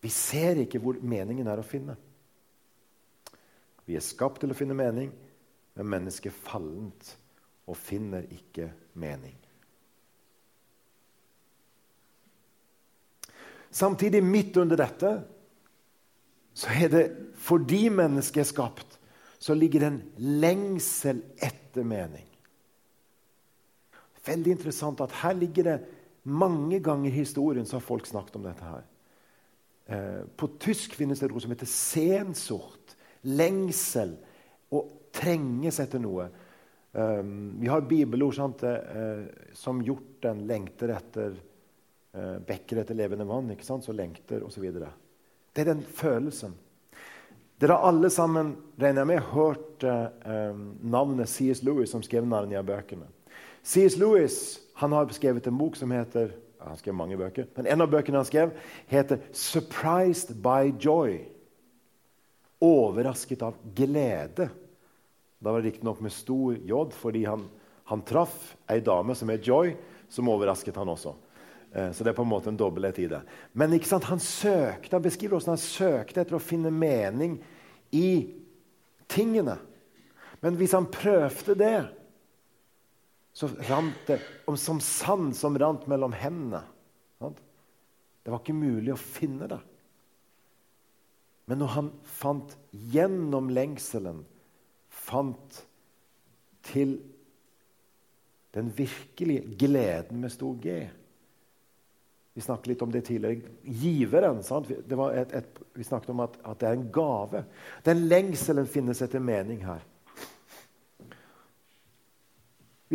Vi 0.00 0.08
ser 0.08 0.62
ikke 0.62 0.80
hvor 0.80 1.00
meningen 1.02 1.48
er 1.50 1.60
å 1.60 1.66
finne. 1.66 1.96
Vi 3.84 3.96
er 3.98 4.04
skapt 4.04 4.40
til 4.42 4.52
å 4.52 4.56
finne 4.56 4.76
mening, 4.76 5.10
men 5.76 5.92
mennesket 5.96 6.30
er 6.30 6.42
fallent 6.46 7.14
og 7.70 7.78
finner 7.78 8.26
ikke 8.32 8.70
mening. 9.00 9.36
Samtidig, 13.70 14.22
midt 14.26 14.56
under 14.58 14.78
dette, 14.80 15.12
så 16.54 16.72
er 16.74 16.88
det 16.90 17.04
fordi 17.38 17.84
mennesket 17.94 18.42
er 18.42 18.48
skapt, 18.48 18.96
så 19.40 19.54
ligger 19.54 19.80
det 19.80 19.90
en 19.92 20.00
lengsel 20.42 21.22
etter 21.40 21.86
mening. 21.86 22.26
Veldig 24.26 24.52
interessant 24.52 25.00
at 25.00 25.14
her 25.22 25.36
ligger 25.38 25.64
det 25.64 25.78
mange 26.28 26.80
ganger 26.84 27.08
i 27.08 27.22
historien 27.22 27.66
så 27.66 27.78
har 27.78 27.86
folk 27.86 28.06
snakket 28.06 28.36
om 28.36 28.44
dette. 28.44 28.64
her. 28.64 28.82
Eh, 29.90 30.22
på 30.36 30.46
tysk 30.62 30.94
finnes 30.94 31.18
det 31.18 31.26
et 31.26 31.34
ord 31.34 31.42
som 31.42 31.52
heter 31.54 31.70
sensort. 31.70 32.94
Lengsel. 33.26 34.14
Å 34.70 34.84
trenges 35.10 35.80
etter 35.82 36.02
noe. 36.02 36.28
Um, 36.92 37.60
vi 37.60 37.68
har 37.70 37.84
bibelord 37.86 38.34
sant, 38.34 38.62
uh, 38.62 39.26
som 39.54 39.78
hjorten 39.82 40.44
lengter 40.46 40.90
etter 40.94 41.36
uh, 42.16 42.38
bekker 42.46 42.82
etter 42.82 42.98
levende 42.98 43.26
vann. 43.26 43.50
ikke 43.50 43.66
sant, 43.66 43.86
Så 43.86 43.94
lengter 43.94 44.42
osv. 44.46 44.66
Det 44.70 45.62
er 45.62 45.70
den 45.72 45.82
følelsen. 45.82 46.54
Dere 47.60 47.76
har 47.76 47.90
alle 47.90 48.08
sammen 48.10 48.54
regner 48.80 49.02
jeg 49.02 49.10
med, 49.10 49.26
hørt 49.34 49.84
um, 49.84 50.62
navnet 50.80 51.28
C.S. 51.28 51.64
Lewis, 51.66 51.90
som 51.92 52.02
skrev 52.02 52.26
Narnia-bøkene. 52.26 53.10
C.S. 53.62 53.98
Lewis 54.00 54.60
han 54.80 54.94
har 54.96 55.10
skrevet 55.12 55.46
en 55.50 55.58
bok 55.58 55.76
som 55.76 55.92
heter 55.92 56.32
han 56.68 56.76
skrev 56.76 56.94
mange 56.94 57.16
bøker, 57.16 57.46
men 57.56 57.66
En 57.66 57.80
av 57.80 57.90
bøkene 57.90 58.20
han 58.20 58.28
skrev, 58.28 58.52
heter 58.86 59.18
'Surprised 59.32 60.34
by 60.42 60.72
Joy'. 60.78 61.24
Overrasket 62.60 63.42
av 63.42 63.54
glede. 63.74 64.50
Da 65.40 65.52
var 65.52 65.60
det 65.60 65.70
riktignok 65.70 66.00
med 66.00 66.12
stor 66.12 66.54
J, 66.54 66.90
fordi 66.92 67.24
han, 67.24 67.48
han 67.84 68.02
traff 68.02 68.56
ei 68.68 68.80
dame 68.80 69.14
som 69.14 69.28
het 69.28 69.46
Joy, 69.46 69.74
som 70.08 70.28
overrasket 70.28 70.76
han 70.76 70.88
også. 70.88 71.14
Eh, 71.72 71.92
så 71.92 72.04
det 72.04 72.10
er 72.10 72.18
på 72.18 72.22
en 72.22 72.28
måte 72.28 72.50
en 72.50 72.56
dobbelthet 72.56 72.98
i 72.98 73.06
det. 73.08 73.22
Men 73.52 73.72
han 74.02 74.20
søkte, 74.20 74.96
han 74.96 75.02
beskriver 75.02 75.38
hvordan 75.38 75.56
han 75.56 75.64
søkte 75.64 76.20
etter 76.20 76.36
å 76.36 76.42
finne 76.42 76.70
mening 76.70 77.38
i 77.90 78.34
tingene. 79.08 79.56
Men 80.40 80.56
hvis 80.56 80.72
han 80.76 80.88
prøvde 80.90 81.54
det, 81.54 81.88
så 83.32 83.48
rant 83.68 84.06
det 84.08 84.18
som 84.58 84.80
sand 84.82 85.36
som 85.36 85.58
rant 85.58 85.86
mellom 85.90 86.12
hendene. 86.16 86.64
Det 87.20 88.32
var 88.32 88.42
ikke 88.42 88.56
mulig 88.56 88.92
å 88.94 89.00
finne 89.00 89.48
det. 89.50 89.60
Men 91.50 91.62
når 91.62 91.72
han 91.74 91.90
fant 92.06 92.52
gjennom 92.70 93.48
lengselen 93.50 94.20
fant 94.90 95.62
til 96.66 96.98
den 98.54 98.70
virkelige 98.74 99.56
gleden 99.58 100.22
med 100.22 100.32
stor 100.34 100.56
G 100.62 100.80
Vi 102.34 102.42
snakket 102.44 102.66
litt 102.70 102.82
om 102.82 102.92
det 102.94 103.00
tidligere. 103.08 103.50
Giveren. 103.64 104.38
Et, 104.38 105.32
et, 105.34 105.56
vi 105.74 105.84
snakket 105.84 106.12
om 106.12 106.20
at, 106.22 106.36
at, 106.46 106.60
det 106.60 106.68
er 106.68 106.76
en 106.78 106.86
gave. 106.94 107.42
Den 107.84 108.04
lengselen 108.06 108.68
finnes 108.70 109.02
etter 109.02 109.18
mening 109.18 109.64
her. 109.66 109.82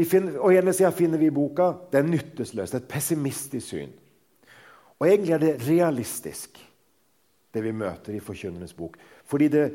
Finner, 0.03 0.35
og 0.43 0.51
ene 0.51 0.73
sida 0.75 0.91
finner 0.91 1.21
vi 1.21 1.29
i 1.29 1.33
boka 1.33 1.69
det 1.91 2.01
er 2.01 2.07
nytteløst, 2.07 2.75
et 2.75 2.87
pessimistisk 2.89 3.69
syn. 3.69 3.93
Og 4.99 5.07
egentlig 5.07 5.35
er 5.35 5.43
det 5.43 5.53
realistisk, 5.67 6.59
det 7.55 7.63
vi 7.63 7.71
møter 7.71 8.15
i 8.15 8.23
Forkynnernes 8.23 8.75
bok. 8.75 8.97
Fordi 9.27 9.47
det, 9.51 9.65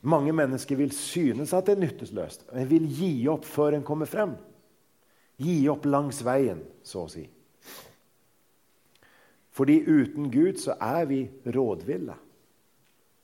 mange 0.00 0.32
mennesker 0.32 0.76
vil 0.76 0.92
synes 0.96 1.52
at 1.52 1.66
det 1.68 1.76
er 1.76 1.82
nytteløst. 1.82 2.46
En 2.52 2.70
vil 2.70 2.86
gi 2.88 3.12
opp 3.28 3.44
før 3.44 3.76
en 3.76 3.84
kommer 3.84 4.08
frem. 4.08 4.36
Gi 5.38 5.60
opp 5.70 5.84
langs 5.86 6.22
veien, 6.24 6.62
så 6.82 7.04
å 7.04 7.12
si. 7.12 7.26
Fordi 9.58 9.80
uten 9.84 10.30
Gud 10.30 10.60
så 10.62 10.76
er 10.80 11.04
vi 11.10 11.22
rådville. 11.44 12.14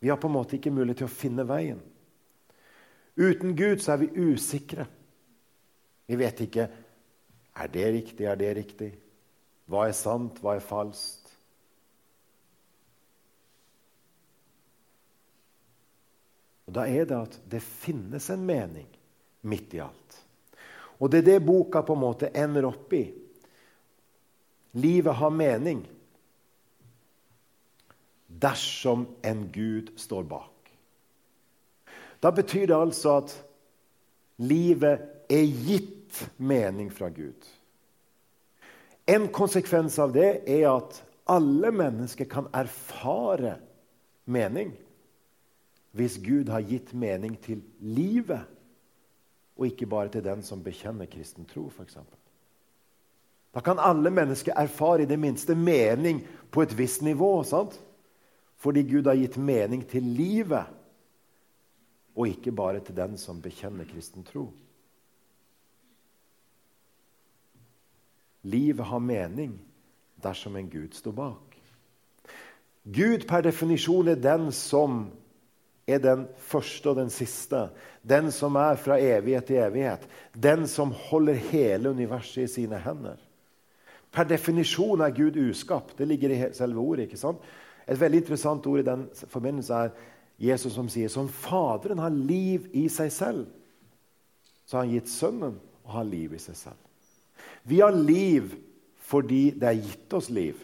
Vi 0.03 0.11
har 0.11 0.19
på 0.21 0.29
en 0.29 0.35
måte 0.35 0.59
ikke 0.59 0.73
mulighet 0.75 1.05
til 1.05 1.09
å 1.09 1.15
finne 1.15 1.47
veien. 1.49 1.79
Uten 3.17 3.55
Gud 3.57 3.81
så 3.81 3.95
er 3.95 4.03
vi 4.03 4.29
usikre. 4.33 4.89
Vi 6.07 6.17
vet 6.21 6.41
ikke 6.45 6.69
er 7.55 7.71
det 7.71 7.87
riktig, 7.95 8.27
er 8.27 8.37
det 8.37 8.55
riktig? 8.57 8.91
Hva 9.71 9.87
er 9.89 9.97
sant, 9.97 10.41
hva 10.43 10.57
er 10.59 10.65
falskt? 10.65 11.31
Og 16.67 16.75
Da 16.75 16.87
er 16.89 17.07
det 17.07 17.17
at 17.17 17.39
det 17.51 17.63
finnes 17.63 18.27
en 18.33 18.45
mening 18.45 18.89
midt 19.47 19.77
i 19.77 19.83
alt. 19.85 20.21
Og 20.99 21.11
det 21.11 21.23
er 21.23 21.29
det 21.29 21.47
boka 21.47 21.83
på 21.85 21.95
en 21.95 22.03
måte 22.03 22.33
ender 22.35 22.67
opp 22.67 22.93
i. 22.97 23.05
Livet 24.75 25.15
har 25.15 25.31
mening 25.31 25.85
dersom 28.27 29.07
en 29.23 29.47
Gud 29.53 29.93
står 30.01 30.27
bak. 30.27 30.51
Da 32.19 32.33
betyr 32.35 32.67
det 32.67 32.77
altså 32.77 33.19
at 33.21 33.35
livet 34.43 35.14
er 35.35 35.51
gitt 35.67 36.23
mening 36.37 36.91
fra 36.95 37.11
Gud. 37.11 37.47
En 39.07 39.29
konsekvens 39.35 39.99
av 40.01 40.15
det 40.15 40.31
er 40.49 40.69
at 40.71 41.01
alle 41.29 41.73
mennesker 41.75 42.29
kan 42.31 42.49
erfare 42.55 43.59
mening 44.25 44.73
hvis 45.95 46.17
Gud 46.19 46.49
har 46.51 46.65
gitt 46.67 46.91
mening 46.95 47.37
til 47.39 47.61
livet, 47.79 48.43
og 49.55 49.69
ikke 49.69 49.87
bare 49.87 50.11
til 50.11 50.25
den 50.25 50.41
som 50.43 50.63
bekjenner 50.65 51.07
kristen 51.07 51.47
tro, 51.47 51.69
f.eks. 51.71 52.01
Da 53.55 53.63
kan 53.63 53.79
alle 53.79 54.11
mennesker 54.11 54.57
erfare 54.59 55.05
i 55.05 55.07
det 55.07 55.19
minste 55.23 55.55
mening 55.55 56.25
på 56.51 56.65
et 56.65 56.75
visst 56.75 57.05
nivå. 57.07 57.45
sant? 57.47 57.79
Fordi 58.59 58.83
Gud 58.83 59.07
har 59.07 59.15
gitt 59.15 59.37
mening 59.39 59.85
til 59.87 60.03
livet, 60.03 60.67
og 62.17 62.29
ikke 62.29 62.53
bare 62.53 62.81
til 62.81 62.97
den 62.97 63.15
som 63.19 63.39
bekjenner 63.43 63.87
kristen 63.87 64.27
tro. 64.27 64.49
Livet 68.45 68.87
har 68.87 69.01
mening 69.01 69.57
dersom 70.23 70.57
en 70.57 70.71
Gud 70.71 70.95
står 70.97 71.13
bak. 71.17 71.59
Gud 72.85 73.25
per 73.29 73.45
definisjon 73.45 74.09
er 74.13 74.21
den 74.21 74.51
som 74.53 75.07
er 75.89 76.01
den 76.01 76.27
første 76.41 76.91
og 76.93 76.97
den 76.97 77.11
siste. 77.13 77.69
Den 78.03 78.31
som 78.33 78.57
er 78.61 78.77
fra 78.81 78.99
evighet 79.01 79.49
til 79.49 79.61
evighet. 79.65 80.09
Den 80.33 80.67
som 80.69 80.93
holder 81.11 81.41
hele 81.51 81.91
universet 81.91 82.45
i 82.45 82.53
sine 82.53 82.81
hender. 82.81 83.17
Per 84.13 84.29
definisjon 84.29 85.01
er 85.01 85.17
Gud 85.17 85.37
uskapt. 85.51 85.99
Det 85.99 86.09
ligger 86.09 86.31
i 86.31 86.53
selve 86.53 86.81
ordet. 86.81 87.03
ikke 87.03 87.17
sant? 87.17 87.41
Et 87.89 88.01
veldig 88.01 88.19
interessant 88.19 88.67
ord 88.67 88.81
i 88.81 88.87
den 88.87 89.09
forbindelse 89.29 89.75
er 89.75 89.91
Jesus 90.39 90.73
som 90.73 90.89
sier 90.89 91.09
som 91.13 91.29
Faderen 91.29 92.01
har 92.03 92.11
liv 92.11 92.69
i 92.73 92.89
seg 92.89 93.13
selv, 93.13 93.45
så 94.67 94.77
har 94.77 94.87
han 94.87 94.95
gitt 94.97 95.13
Sønnen 95.13 95.59
å 95.85 95.95
ha 95.99 96.03
liv 96.07 96.35
i 96.35 96.41
seg 96.43 96.57
selv. 96.59 96.81
Vi 97.65 97.81
har 97.81 97.97
liv 97.97 98.55
fordi 99.05 99.51
det 99.57 99.69
er 99.69 99.81
gitt 99.81 100.17
oss 100.17 100.31
liv. 100.33 100.61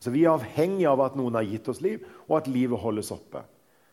Så 0.00 0.10
Vi 0.10 0.24
er 0.24 0.32
avhengig 0.32 0.86
av 0.88 1.02
at 1.04 1.16
noen 1.18 1.36
har 1.36 1.46
gitt 1.46 1.68
oss 1.68 1.82
liv, 1.84 2.02
og 2.26 2.38
at 2.40 2.48
livet 2.48 2.80
holdes 2.80 3.10
oppe. 3.12 3.42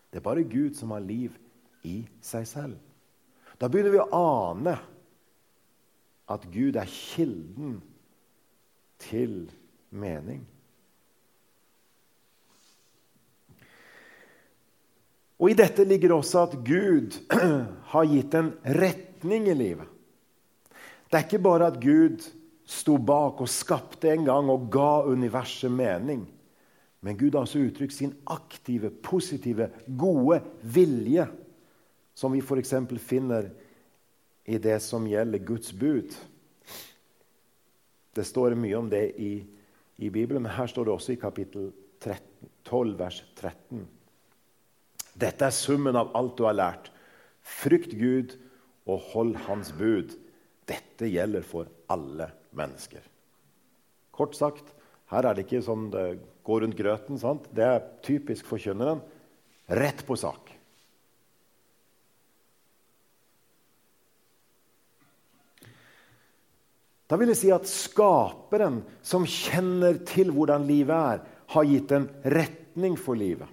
Det 0.09 0.21
er 0.21 0.25
bare 0.25 0.45
Gud 0.47 0.77
som 0.77 0.93
har 0.95 1.03
liv 1.03 1.35
i 1.83 1.99
seg 2.23 2.47
selv. 2.47 2.77
Da 3.59 3.67
begynner 3.67 3.93
vi 3.93 4.01
å 4.01 4.09
ane 4.15 4.77
at 6.31 6.45
Gud 6.53 6.77
er 6.79 6.89
kilden 6.91 7.79
til 9.01 9.47
mening. 9.89 10.45
Og 15.37 15.51
I 15.51 15.57
dette 15.57 15.85
ligger 15.85 16.15
også 16.15 16.47
at 16.47 16.55
Gud 16.65 17.19
har 17.93 18.09
gitt 18.09 18.33
en 18.37 18.51
retning 18.79 19.51
i 19.51 19.57
livet. 19.57 19.96
Det 21.07 21.17
er 21.17 21.25
ikke 21.25 21.43
bare 21.43 21.69
at 21.71 21.79
Gud 21.81 22.25
sto 22.67 22.97
bak 22.99 23.39
og 23.41 23.49
skapte 23.49 24.11
en 24.11 24.25
gang 24.27 24.49
og 24.51 24.67
ga 24.71 25.05
universet 25.07 25.71
mening. 25.71 26.25
Men 27.01 27.17
Gud 27.17 27.31
har 27.31 27.45
også 27.45 27.61
uttrykt 27.63 27.93
sin 27.95 28.15
aktive, 28.27 28.89
positive, 28.89 29.69
gode 29.87 30.41
vilje, 30.63 31.27
som 32.17 32.33
vi 32.33 32.41
f.eks. 32.41 32.73
finner 32.99 33.51
i 34.47 34.57
det 34.57 34.79
som 34.83 35.07
gjelder 35.07 35.45
Guds 35.45 35.71
bud. 35.71 36.15
Det 38.15 38.25
står 38.25 38.57
mye 38.57 38.77
om 38.79 38.89
det 38.89 39.11
i, 39.21 39.33
i 39.97 40.09
Bibelen, 40.09 40.43
men 40.43 40.51
her 40.51 40.67
står 40.67 40.87
det 40.87 40.93
også 40.93 41.13
i 41.13 41.21
kapittel 41.21 41.71
13, 42.01 42.49
12, 42.65 42.93
vers 42.99 43.23
13. 43.37 43.87
Dette 45.17 45.45
er 45.47 45.55
summen 45.55 45.95
av 45.97 46.11
alt 46.17 46.35
du 46.37 46.45
har 46.47 46.57
lært. 46.57 46.89
Frykt 47.41 47.93
Gud 47.97 48.35
og 48.89 49.05
hold 49.13 49.35
Hans 49.47 49.71
bud. 49.77 50.17
Dette 50.67 51.07
gjelder 51.09 51.45
for 51.47 51.69
alle 51.93 52.29
mennesker. 52.57 53.05
Kort 54.11 54.35
sagt, 54.35 54.73
her 55.13 55.23
er 55.23 55.37
det 55.37 55.45
ikke 55.45 55.63
som 55.63 55.87
det 55.93 56.07
går 56.47 56.65
rundt 56.65 56.77
grøten. 56.77 57.19
Sant? 57.21 57.47
Det 57.55 57.63
er 57.63 57.85
typisk 58.03 58.47
forkynneren. 58.49 58.99
Rett 59.67 60.03
på 60.07 60.17
sak. 60.19 60.51
Da 67.07 67.15
vil 67.15 67.31
jeg 67.31 67.39
si 67.39 67.51
at 67.55 67.67
skaperen, 67.71 68.81
som 68.99 69.23
kjenner 69.23 70.01
til 70.07 70.33
hvordan 70.35 70.65
livet 70.67 70.95
er, 70.95 71.21
har 71.53 71.67
gitt 71.69 71.93
en 71.95 72.09
retning 72.27 72.97
for 72.99 73.15
livet. 73.15 73.47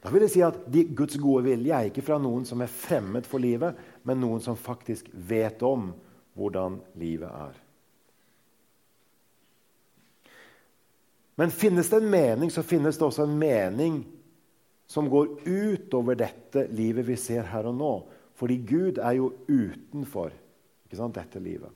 Da 0.00 0.10
vil 0.12 0.24
jeg 0.24 0.32
si 0.32 0.44
at 0.44 0.62
de, 0.72 0.84
Guds 0.96 1.18
gode 1.20 1.44
vilje 1.50 1.76
er 1.76 1.90
ikke 1.90 2.04
fra 2.04 2.16
noen 2.20 2.46
som 2.48 2.62
er 2.64 2.72
fremmed 2.72 3.26
for 3.28 3.42
livet, 3.42 3.76
men 4.08 4.22
noen 4.22 4.40
som 4.44 4.56
faktisk 4.56 5.10
vet 5.12 5.60
om 5.66 5.90
hvordan 6.38 6.78
livet 7.00 7.28
er. 7.28 7.58
Men 11.40 11.52
finnes 11.52 11.88
det 11.88 12.00
en 12.00 12.10
mening, 12.12 12.50
så 12.52 12.64
finnes 12.64 12.98
det 13.00 13.04
også 13.06 13.24
en 13.24 13.36
mening 13.40 14.02
som 14.90 15.06
går 15.08 15.28
utover 15.46 16.18
dette 16.18 16.66
livet 16.74 17.06
vi 17.06 17.16
ser 17.20 17.46
her 17.48 17.68
og 17.70 17.76
nå. 17.78 17.92
Fordi 18.36 18.56
Gud 18.66 18.98
er 18.98 19.14
jo 19.20 19.30
utenfor 19.48 20.32
sant, 20.90 21.14
dette 21.14 21.40
livet. 21.40 21.70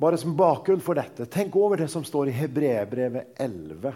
Bare 0.00 0.18
som 0.18 0.34
bakgrunn 0.36 0.82
for 0.82 0.98
dette, 0.98 1.26
tenk 1.30 1.54
over 1.58 1.78
det 1.78 1.90
som 1.92 2.06
står 2.06 2.30
i 2.30 2.36
Hebreerbrevet 2.38 3.36
11, 3.40 3.92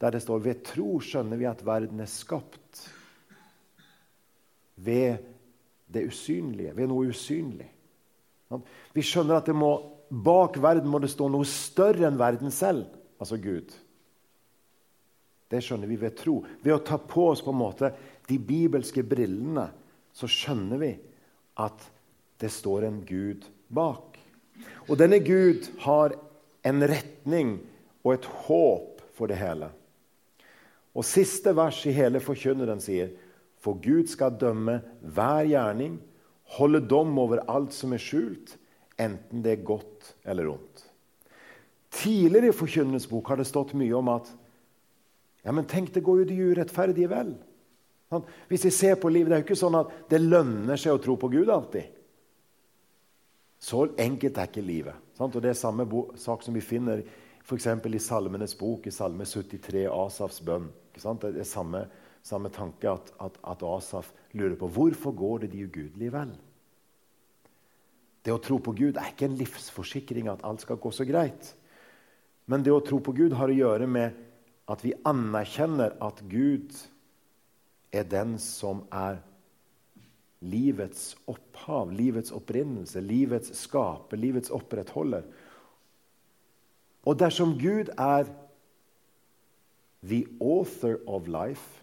der 0.00 0.14
det 0.14 0.22
står 0.24 0.42
ved 0.44 0.64
tro 0.66 0.98
skjønner 1.02 1.40
vi 1.40 1.46
at 1.48 1.62
verden 1.64 2.02
er 2.02 2.10
skapt 2.10 2.82
ved 4.74 5.22
det 5.86 6.06
usynlige, 6.10 6.74
ved 6.76 6.90
noe 6.90 7.12
usynlig. 7.12 7.68
Vi 8.94 9.04
skjønner 9.04 9.38
at 9.38 9.50
må 9.54 9.70
bak 10.10 10.58
verden 10.62 10.90
må 10.90 11.00
det 11.02 11.12
stå 11.12 11.28
noe 11.30 11.46
større 11.48 12.06
enn 12.08 12.18
verden 12.20 12.52
selv, 12.54 12.86
altså 13.18 13.38
Gud. 13.40 13.72
Det 15.50 15.60
skjønner 15.62 15.90
vi 15.90 15.98
ved 16.00 16.16
tro. 16.18 16.40
Ved 16.62 16.74
å 16.74 16.82
ta 16.82 16.98
på 16.98 17.28
oss 17.30 17.42
på 17.44 17.52
en 17.54 17.60
måte 17.60 17.92
de 18.28 18.38
bibelske 18.40 19.04
brillene 19.06 19.68
så 20.14 20.28
skjønner 20.30 20.80
vi 20.80 20.92
at 21.62 21.86
det 22.42 22.50
står 22.50 22.88
en 22.88 23.00
Gud 23.06 23.46
bak. 23.68 24.18
Og 24.88 24.98
denne 24.98 25.20
Gud 25.22 25.68
har 25.84 26.14
en 26.64 26.86
retning 26.88 27.56
og 28.04 28.14
et 28.16 28.28
håp 28.46 29.02
for 29.14 29.30
det 29.30 29.38
hele. 29.38 29.70
Og 30.94 31.06
Siste 31.06 31.54
vers 31.56 31.80
i 31.88 31.94
hele 31.94 32.22
Forkynneren 32.22 32.82
sier 32.82 33.12
For 33.58 33.78
Gud 33.82 34.10
skal 34.10 34.36
dømme 34.38 34.80
hver 35.02 35.48
gjerning, 35.48 35.98
holde 36.58 36.82
dom 36.86 37.16
over 37.18 37.42
alt 37.50 37.74
som 37.74 37.94
er 37.96 38.02
skjult, 38.02 38.56
enten 39.00 39.42
det 39.42 39.56
er 39.56 39.66
godt 39.66 40.12
eller 40.28 40.52
ondt. 40.52 40.84
Tidligere 41.94 42.50
i 42.50 42.54
Forkynnerens 42.54 43.08
bok 43.10 43.30
har 43.30 43.40
det 43.40 43.48
stått 43.48 43.74
mye 43.78 43.94
om 43.98 44.10
at 44.14 44.32
Ja, 45.44 45.52
men 45.52 45.66
tenk, 45.68 45.90
det 45.92 46.00
går 46.00 46.22
jo 46.22 46.28
de 46.30 46.36
urettferdige 46.48 47.10
vel. 47.10 47.34
Hvis 48.48 48.64
vi 48.64 48.70
ser 48.70 48.94
på 48.96 49.10
livet, 49.12 49.28
Det 49.28 49.34
er 49.34 49.42
jo 49.42 49.44
ikke 49.44 49.60
sånn 49.60 49.76
at 49.76 49.90
det 50.08 50.20
lønner 50.22 50.76
seg 50.80 50.94
å 50.94 51.02
tro 51.02 51.16
på 51.16 51.28
Gud 51.28 51.50
alltid. 51.50 51.90
Så 53.60 53.88
enkelt 53.98 54.38
er 54.38 54.48
ikke 54.48 54.64
livet. 54.64 54.94
Og 55.18 55.42
Det 55.42 55.50
er 55.50 55.58
samme 55.58 55.84
sak 56.16 56.42
som 56.42 56.54
vi 56.54 56.60
finner 56.60 57.02
f.eks. 57.44 57.66
i 57.66 57.98
Salmenes 57.98 58.56
bok, 58.58 58.86
i 58.86 58.90
Salme 58.90 59.24
73, 59.24 59.86
Asafs 59.88 60.40
bønn. 60.40 60.70
Det 60.94 61.34
er 61.34 61.48
samme, 61.48 61.84
samme 62.22 62.50
tanke 62.54 62.90
at, 62.90 63.12
at, 63.20 63.38
at, 63.42 63.62
Asaf 63.66 64.12
lurer 64.32 64.56
på 64.58 64.68
hvorfor 64.70 65.14
går 65.16 65.44
det 65.44 65.52
de 65.52 65.64
ugudelige 65.66 66.14
vel. 66.14 66.32
Det 68.24 68.32
å 68.32 68.40
tro 68.40 68.56
på 68.62 68.72
Gud 68.72 68.96
er 68.96 69.10
ikke 69.10 69.28
en 69.28 69.36
livsforsikring 69.36 70.30
at 70.32 70.44
alt 70.46 70.62
skal 70.64 70.80
gå 70.80 70.92
så 70.94 71.04
greit. 71.04 71.50
Men 72.46 72.64
det 72.64 72.72
å 72.72 72.82
tro 72.84 73.00
på 73.04 73.12
Gud 73.16 73.34
har 73.36 73.50
å 73.52 73.56
gjøre 73.56 73.88
med 73.90 74.16
at 74.70 74.80
vi 74.84 74.94
anerkjenner 75.04 75.96
at 76.00 76.22
Gud 76.30 76.72
er 77.92 78.06
den 78.08 78.38
som 78.40 78.86
er 78.92 79.20
livets 80.44 81.14
opphav, 81.30 81.92
livets 81.92 82.32
opprinnelse, 82.34 83.00
livets 83.00 83.52
skaper, 83.58 84.20
livets 84.20 84.52
opprettholder. 84.52 85.24
Og 87.04 87.18
dersom 87.20 87.54
Gud 87.60 87.92
er 88.00 88.28
the 90.08 90.24
author 90.40 90.98
of 91.06 91.28
life, 91.28 91.82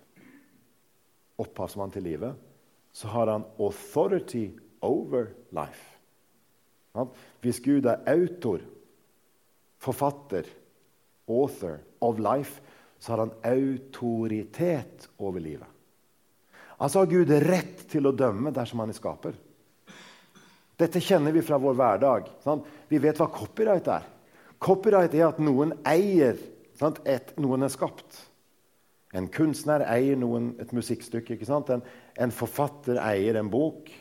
opphavsmann 1.42 1.94
til 1.94 2.06
livet, 2.06 2.36
så 2.94 3.08
har 3.08 3.32
han 3.32 3.46
authority 3.60 4.50
over 4.82 5.32
life. 5.52 5.98
Hvis 7.42 7.62
Gud 7.64 7.88
er 7.88 8.04
autor, 8.12 8.60
forfatter, 9.82 10.50
author 11.28 11.80
of 12.02 12.20
life, 12.20 12.62
så 13.00 13.14
har 13.14 13.26
han 13.26 13.34
autoritet 13.44 15.08
over 15.18 15.40
livet. 15.40 15.68
Altså 16.82 17.00
har 17.00 17.10
Gud 17.10 17.32
rett 17.46 17.86
til 17.90 18.10
å 18.10 18.14
dømme 18.14 18.52
dersom 18.54 18.82
han 18.82 18.92
er 18.92 18.98
skaper. 18.98 19.36
Dette 20.82 21.02
kjenner 21.02 21.34
vi 21.34 21.44
fra 21.46 21.60
vår 21.62 21.78
hverdag. 21.78 22.30
Sant? 22.42 22.66
Vi 22.90 22.98
vet 23.02 23.20
hva 23.22 23.30
copyright 23.30 23.90
er. 23.94 24.08
Copyright 24.62 25.14
er 25.18 25.28
at 25.28 25.42
noen 25.42 25.76
eier 25.88 26.38
sant? 26.82 27.02
Et, 27.10 27.34
noen 27.42 27.66
er 27.66 27.74
skapt. 27.74 28.20
En 29.18 29.28
kunstner 29.32 29.84
eier 29.86 30.20
noen, 30.20 30.54
et 30.62 30.72
musikkstykke. 30.76 31.38
En, 31.48 31.84
en, 32.26 32.34
forfatter 32.36 33.00
eier 33.02 33.40
en 33.40 33.52
bok. 33.52 33.92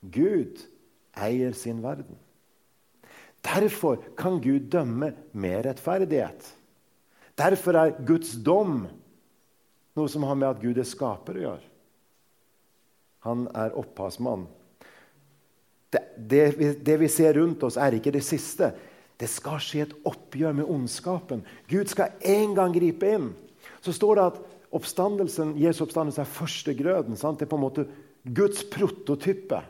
Gud 0.00 0.62
eier 1.18 1.56
sin 1.58 1.82
verden. 1.84 2.18
Derfor 3.44 4.00
kan 4.18 4.40
Gud 4.42 4.70
dømme 4.72 5.12
med 5.32 5.66
rettferdighet. 5.66 6.46
Derfor 7.38 7.78
er 7.78 7.98
Guds 8.06 8.34
dom 8.42 8.88
noe 9.98 10.10
som 10.10 10.26
har 10.26 10.38
med 10.38 10.48
at 10.50 10.62
Gud 10.62 10.78
er 10.78 10.86
skaper 10.86 11.38
å 11.38 11.44
gjøre. 11.44 11.66
Han 13.26 13.46
er 13.56 13.74
opphavsmann. 13.78 14.46
Det, 15.90 16.02
det, 16.16 16.42
det, 16.84 16.96
vi 17.00 17.08
ser 17.10 17.34
rundt 17.38 17.64
oss, 17.66 17.78
er 17.80 17.96
ikke 17.96 18.12
det 18.14 18.22
siste. 18.26 18.70
Det 19.18 19.28
skal 19.30 19.58
skje 19.62 19.84
et 19.86 19.96
oppgjør 20.06 20.54
med 20.60 20.68
ondskapen. 20.70 21.42
Gud 21.70 21.90
skal 21.90 22.14
en 22.22 22.54
gang 22.54 22.74
gripe 22.74 23.08
inn. 23.16 23.32
Så 23.82 23.94
står 23.96 24.18
det 24.18 24.26
at 24.32 24.38
oppstandelsen, 24.78 25.56
Jesu 25.58 25.82
oppstandelse 25.86 26.22
er 26.22 26.30
førstegrøden. 26.30 27.18
Sant? 27.18 27.40
Det 27.40 27.48
er 27.48 27.52
på 27.52 27.58
en 27.58 27.66
måte 27.66 27.88
Guds 28.22 28.62
prototype. 28.70 29.60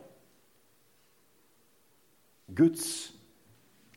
Guds 2.49 2.87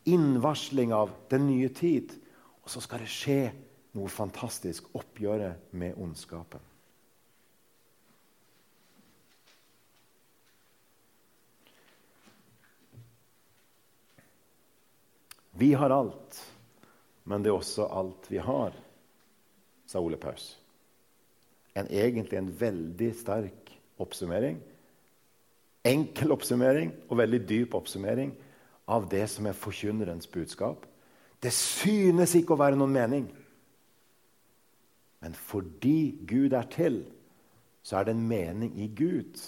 innvarsling 0.08 0.92
av 0.96 1.12
den 1.32 1.46
nye 1.50 1.68
tid. 1.74 2.16
Og 2.64 2.72
så 2.72 2.80
skal 2.84 3.04
det 3.04 3.12
skje 3.12 3.40
noe 3.98 4.08
fantastisk 4.12 4.88
oppgjøret 4.96 5.72
med 5.76 5.98
ondskapen. 6.00 6.62
Vi 15.62 15.70
har 15.78 15.94
alt, 15.94 16.38
men 17.22 17.44
det 17.44 17.52
er 17.52 17.54
også 17.54 17.86
alt 17.86 18.26
vi 18.32 18.40
har, 18.42 18.74
sa 19.86 20.00
Ole 20.02 20.18
Paus. 20.18 20.56
En, 21.78 21.86
egentlig 21.86 22.40
en 22.40 22.48
veldig 22.58 23.10
sterk 23.14 23.70
oppsummering. 24.02 24.56
Enkel 25.86 26.34
oppsummering 26.34 26.90
og 27.06 27.20
veldig 27.20 27.40
dyp 27.46 27.76
oppsummering 27.78 28.32
av 28.90 29.06
det 29.12 29.22
som 29.30 29.46
er 29.46 29.54
forkynnerens 29.54 30.26
budskap. 30.34 30.82
Det 31.38 31.54
synes 31.54 32.34
ikke 32.38 32.56
å 32.56 32.60
være 32.64 32.80
noen 32.80 32.98
mening. 32.98 33.30
Men 35.22 35.38
fordi 35.38 36.18
Gud 36.26 36.58
er 36.58 36.66
til, 36.74 37.04
så 37.86 38.00
er 38.00 38.10
det 38.10 38.16
en 38.16 38.26
mening 38.34 38.74
i 38.82 38.90
Gud. 38.90 39.38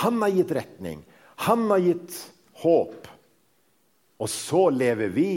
Han 0.00 0.24
har 0.24 0.32
gitt 0.32 0.56
retning. 0.56 1.04
Han 1.44 1.68
har 1.68 1.84
gitt 1.84 2.16
håp. 2.64 3.08
Og 4.18 4.30
så 4.30 4.68
lever 4.74 5.12
vi 5.14 5.32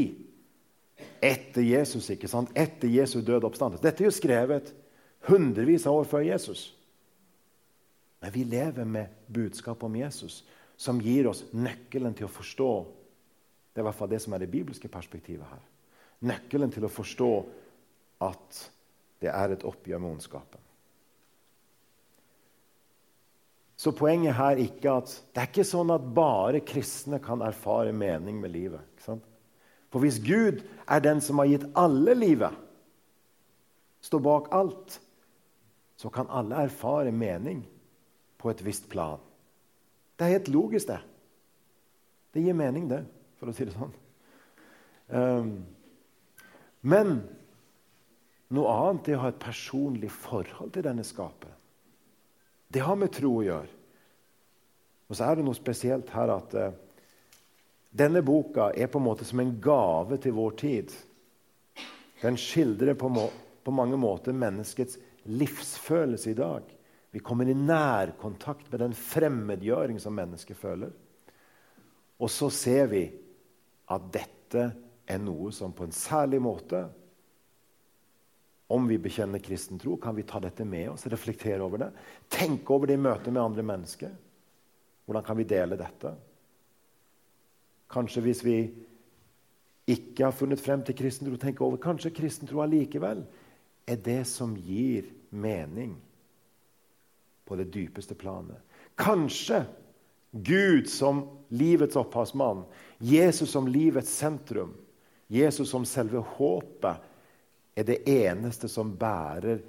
etter 1.22 1.62
Jesus, 1.62 2.10
ikke 2.10 2.30
sant? 2.30 2.50
etter 2.58 2.90
Jesu 2.90 3.20
døde 3.22 3.46
oppstandelse. 3.46 3.84
Dette 3.84 4.04
er 4.04 4.10
jo 4.10 4.16
skrevet 4.16 4.72
hundrevis 5.30 5.86
av 5.86 6.00
år 6.00 6.08
før 6.10 6.26
Jesus. 6.26 6.72
Men 8.22 8.34
vi 8.34 8.46
lever 8.50 8.86
med 8.86 9.14
budskapet 9.30 9.86
om 9.86 9.96
Jesus, 9.98 10.42
som 10.78 11.02
gir 11.02 11.30
oss 11.30 11.44
nøkkelen 11.54 12.18
til 12.18 12.30
å 12.30 12.34
forstå 12.34 12.74
Det 13.72 13.80
er 13.80 13.86
i 13.86 13.88
hvert 13.88 13.96
fall 13.96 14.10
det 14.12 14.18
som 14.20 14.34
er 14.36 14.42
det 14.44 14.52
bibelske 14.52 14.90
perspektivet 14.92 15.48
her. 15.48 15.62
Nøkkelen 16.28 16.74
til 16.76 16.84
å 16.84 16.90
forstå 16.92 17.30
at 18.28 18.58
det 19.24 19.30
er 19.32 19.54
et 19.54 19.64
oppgjør 19.64 20.02
med 20.02 20.18
ondskapen. 20.18 20.60
Så 23.82 23.90
poenget 23.98 24.36
her 24.38 24.54
er 24.54 24.60
ikke 24.62 24.92
at 24.94 25.12
det 25.34 25.42
er 25.42 25.48
ikke 25.50 25.66
sånn 25.66 25.90
at 25.90 26.04
bare 26.14 26.60
kristne 26.62 27.18
kan 27.24 27.42
erfare 27.42 27.94
mening 27.98 28.38
med 28.38 28.54
livet. 28.54 28.84
For 29.02 30.04
hvis 30.04 30.20
Gud 30.22 30.62
er 30.86 31.02
den 31.02 31.22
som 31.26 31.42
har 31.42 31.50
gitt 31.50 31.66
alle 31.74 32.14
livet, 32.14 32.54
står 34.06 34.22
bak 34.22 34.52
alt, 34.54 35.00
så 35.98 36.12
kan 36.14 36.30
alle 36.30 36.68
erfare 36.68 37.14
mening 37.14 37.64
på 38.42 38.52
et 38.52 38.62
visst 38.66 38.86
plan. 38.90 39.22
Det 40.18 40.28
er 40.28 40.36
helt 40.38 40.52
logisk, 40.54 40.92
det. 40.92 41.02
Det 42.34 42.44
gir 42.46 42.58
mening, 42.58 42.86
det, 42.90 43.02
for 43.42 43.50
å 43.50 43.56
si 43.56 43.66
det 43.66 43.74
sånn. 43.74 43.96
Um, 45.10 45.50
men 46.86 47.18
noe 48.54 48.78
annet 48.78 49.10
er 49.10 49.18
å 49.18 49.26
ha 49.26 49.34
et 49.34 49.42
personlig 49.42 50.14
forhold 50.14 50.74
til 50.78 50.86
denne 50.86 51.06
skaperen. 51.06 51.61
Det 52.72 52.80
har 52.80 52.96
med 52.96 53.12
tro 53.12 53.34
å 53.40 53.44
gjøre. 53.44 53.78
Og 55.12 55.18
så 55.18 55.28
er 55.28 55.38
det 55.38 55.44
noe 55.44 55.58
spesielt 55.58 56.12
her 56.16 56.32
at 56.32 56.54
uh, 56.56 56.70
denne 57.92 58.22
boka 58.24 58.70
er 58.72 58.88
på 58.88 59.02
en 59.02 59.08
måte 59.10 59.28
som 59.28 59.42
en 59.44 59.58
gave 59.60 60.16
til 60.24 60.38
vår 60.38 60.54
tid. 60.62 60.94
Den 62.22 62.38
skildrer 62.40 62.96
på, 62.96 63.10
må 63.12 63.28
på 63.62 63.74
mange 63.76 64.00
måter 64.00 64.38
menneskets 64.38 64.96
livsfølelse 65.28 66.32
i 66.32 66.38
dag. 66.38 66.64
Vi 67.12 67.20
kommer 67.20 67.50
i 67.50 67.58
nærkontakt 67.58 68.72
med 68.72 68.80
den 68.86 68.96
fremmedgjøring 68.96 70.00
som 70.00 70.16
mennesket 70.16 70.58
føler. 70.58 70.94
Og 72.22 72.32
så 72.32 72.48
ser 72.54 72.88
vi 72.94 73.04
at 73.92 74.08
dette 74.14 74.64
er 75.12 75.20
noe 75.20 75.52
som 75.52 75.76
på 75.76 75.84
en 75.90 75.96
særlig 75.96 76.40
måte 76.40 76.86
om 78.72 78.88
vi 78.88 78.98
bekjenner 79.02 79.44
kristen 79.44 79.80
tro, 79.80 79.98
kan 80.00 80.16
vi 80.16 80.24
ta 80.28 80.40
dette 80.40 80.66
med 80.66 80.90
oss, 80.94 81.08
reflektere 81.12 81.64
over 81.64 81.86
det. 81.86 81.90
Tenke 82.32 82.74
over 82.74 82.88
det 82.88 82.96
i 83.00 83.02
møte 83.04 83.32
med 83.32 83.44
andre 83.44 83.66
mennesker. 83.68 84.14
Hvordan 85.06 85.26
kan 85.28 85.40
vi 85.40 85.48
dele 85.50 85.80
dette? 85.80 86.14
Kanskje 87.92 88.24
hvis 88.24 88.44
vi 88.46 88.58
ikke 89.92 90.28
har 90.28 90.36
funnet 90.36 90.62
frem 90.62 90.84
til 90.88 90.96
kristen 90.96 91.28
tro, 91.28 91.40
tenke 91.42 91.66
over 91.66 91.82
kanskje 91.82 92.14
kristen 92.16 92.48
tro 92.48 92.62
allikevel 92.64 93.26
er 93.90 94.00
det 94.00 94.24
som 94.30 94.54
gir 94.56 95.10
mening 95.30 95.98
på 97.48 97.58
det 97.60 97.68
dypeste 97.74 98.16
planet. 98.16 98.60
Kanskje 98.96 99.66
Gud 100.32 100.88
som 100.88 101.26
livets 101.52 101.98
opphavsmann, 102.00 102.64
Jesus 103.04 103.52
som 103.52 103.68
livets 103.68 104.14
sentrum, 104.22 104.72
Jesus 105.28 105.72
som 105.74 105.84
selve 105.88 106.24
håpet 106.38 107.11
er 107.76 107.88
det 107.88 108.02
eneste 108.10 108.70
som 108.70 108.94
bærer, 109.00 109.62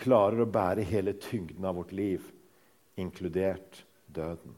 klarer 0.00 0.42
å 0.42 0.50
bære 0.50 0.86
hele 0.88 1.14
tyngden 1.20 1.64
av 1.64 1.76
vårt 1.78 1.92
liv, 1.92 2.24
inkludert 2.96 3.84
døden. 4.06 4.56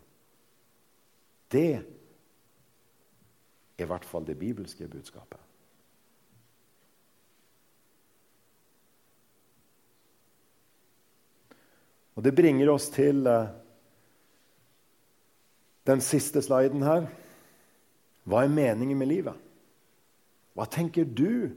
Det 1.50 1.66
er 1.74 1.84
i 3.76 3.88
hvert 3.88 4.06
fall 4.08 4.24
det 4.26 4.38
bibelske 4.38 4.88
budskapet. 4.88 5.40
Og 12.16 12.24
Det 12.24 12.32
bringer 12.32 12.70
oss 12.72 12.88
til 12.88 13.26
uh, 13.28 13.52
den 15.86 16.00
siste 16.00 16.40
sliden 16.42 16.82
her. 16.82 17.10
Hva 18.24 18.42
er 18.42 18.52
meningen 18.52 18.98
med 18.98 19.10
livet? 19.10 19.36
Hva 20.56 20.64
tenker 20.72 21.04
du 21.04 21.52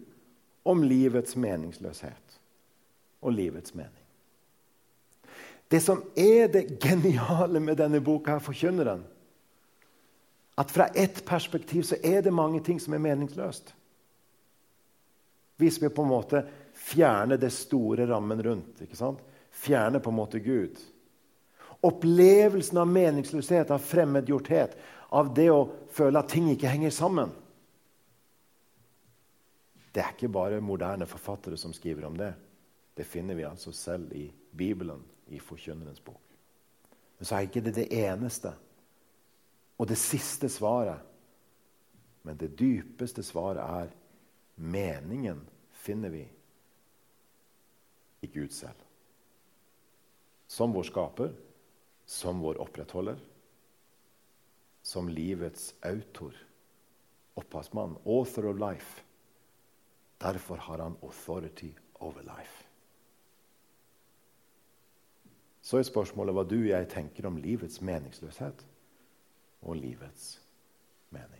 om 0.69 0.83
livets 0.85 1.35
meningsløshet 1.35 2.35
og 3.25 3.33
livets 3.33 3.73
mening. 3.73 4.05
Det 5.69 5.81
som 5.81 6.03
er 6.17 6.47
det 6.53 6.79
geniale 6.81 7.61
med 7.61 7.77
denne 7.77 8.01
boka, 8.01 8.37
her, 8.37 8.43
forkynneren, 8.43 9.03
at 10.59 10.71
fra 10.71 10.89
ett 10.97 11.23
perspektiv 11.25 11.85
så 11.87 11.97
er 12.03 12.21
det 12.21 12.33
mange 12.33 12.61
ting 12.65 12.79
som 12.81 12.93
er 12.93 13.01
meningsløst. 13.01 13.73
Hvis 15.57 15.81
vi 15.81 15.89
på 15.89 16.03
en 16.03 16.11
måte 16.11 16.43
fjerner 16.73 17.37
det 17.37 17.51
store 17.53 18.07
rammen 18.07 18.41
rundt. 18.43 18.81
ikke 18.81 18.97
sant? 18.97 19.19
Fjerner 19.51 19.99
på 19.99 20.09
en 20.09 20.19
måte 20.19 20.39
Gud. 20.39 20.77
Opplevelsen 21.81 22.77
av 22.77 22.87
meningsløshet, 22.87 23.71
av 23.71 23.83
fremmedgjorthet, 23.83 24.75
av 25.09 25.33
det 25.35 25.49
å 25.51 25.67
føle 25.95 26.19
at 26.19 26.29
ting 26.31 26.49
ikke 26.51 26.71
henger 26.71 26.93
sammen. 26.93 27.31
Det 29.93 30.03
er 30.03 30.13
ikke 30.13 30.29
bare 30.29 30.61
moderne 30.61 31.07
forfattere 31.09 31.57
som 31.57 31.73
skriver 31.73 32.05
om 32.05 32.17
det. 32.17 32.33
Det 32.97 33.07
finner 33.07 33.35
vi 33.35 33.47
altså 33.47 33.71
selv 33.71 34.13
i 34.13 34.27
Bibelen, 34.57 35.03
i 35.27 35.39
Forkynnerens 35.39 35.99
bok. 35.99 36.21
Men 37.17 37.25
så 37.25 37.35
er 37.35 37.47
ikke 37.47 37.63
det 37.63 37.75
det 37.75 37.87
eneste 37.91 38.53
og 39.79 39.87
det 39.87 39.97
siste 39.97 40.49
svaret. 40.49 40.99
Men 42.23 42.37
det 42.37 42.57
dypeste 42.59 43.23
svaret 43.23 43.63
er 43.63 43.93
meningen 44.55 45.41
finner 45.71 46.09
vi 46.09 46.25
i 48.21 48.27
Gud 48.27 48.51
selv. 48.51 48.85
Som 50.47 50.73
vår 50.73 50.89
skaper, 50.89 51.33
som 52.05 52.41
vår 52.43 52.59
opprettholder, 52.59 53.19
som 54.83 55.09
livets 55.09 55.73
autor, 55.85 56.33
opphavsmann, 57.35 57.95
author 58.05 58.49
of 58.49 58.59
life. 58.59 59.03
Derfor 60.21 60.55
har 60.55 60.77
han 60.77 60.97
authority 61.01 61.71
over 61.99 62.21
life. 62.21 62.65
Så 65.61 65.77
er 65.77 65.85
spørsmålet 65.85 66.33
hva 66.35 66.43
du 66.47 66.57
og 66.59 66.71
jeg 66.71 66.87
tenker 66.89 67.27
om 67.29 67.37
livets 67.37 67.81
meningsløshet 67.81 68.65
og 69.61 69.75
livets 69.75 70.41
mening. 71.09 71.38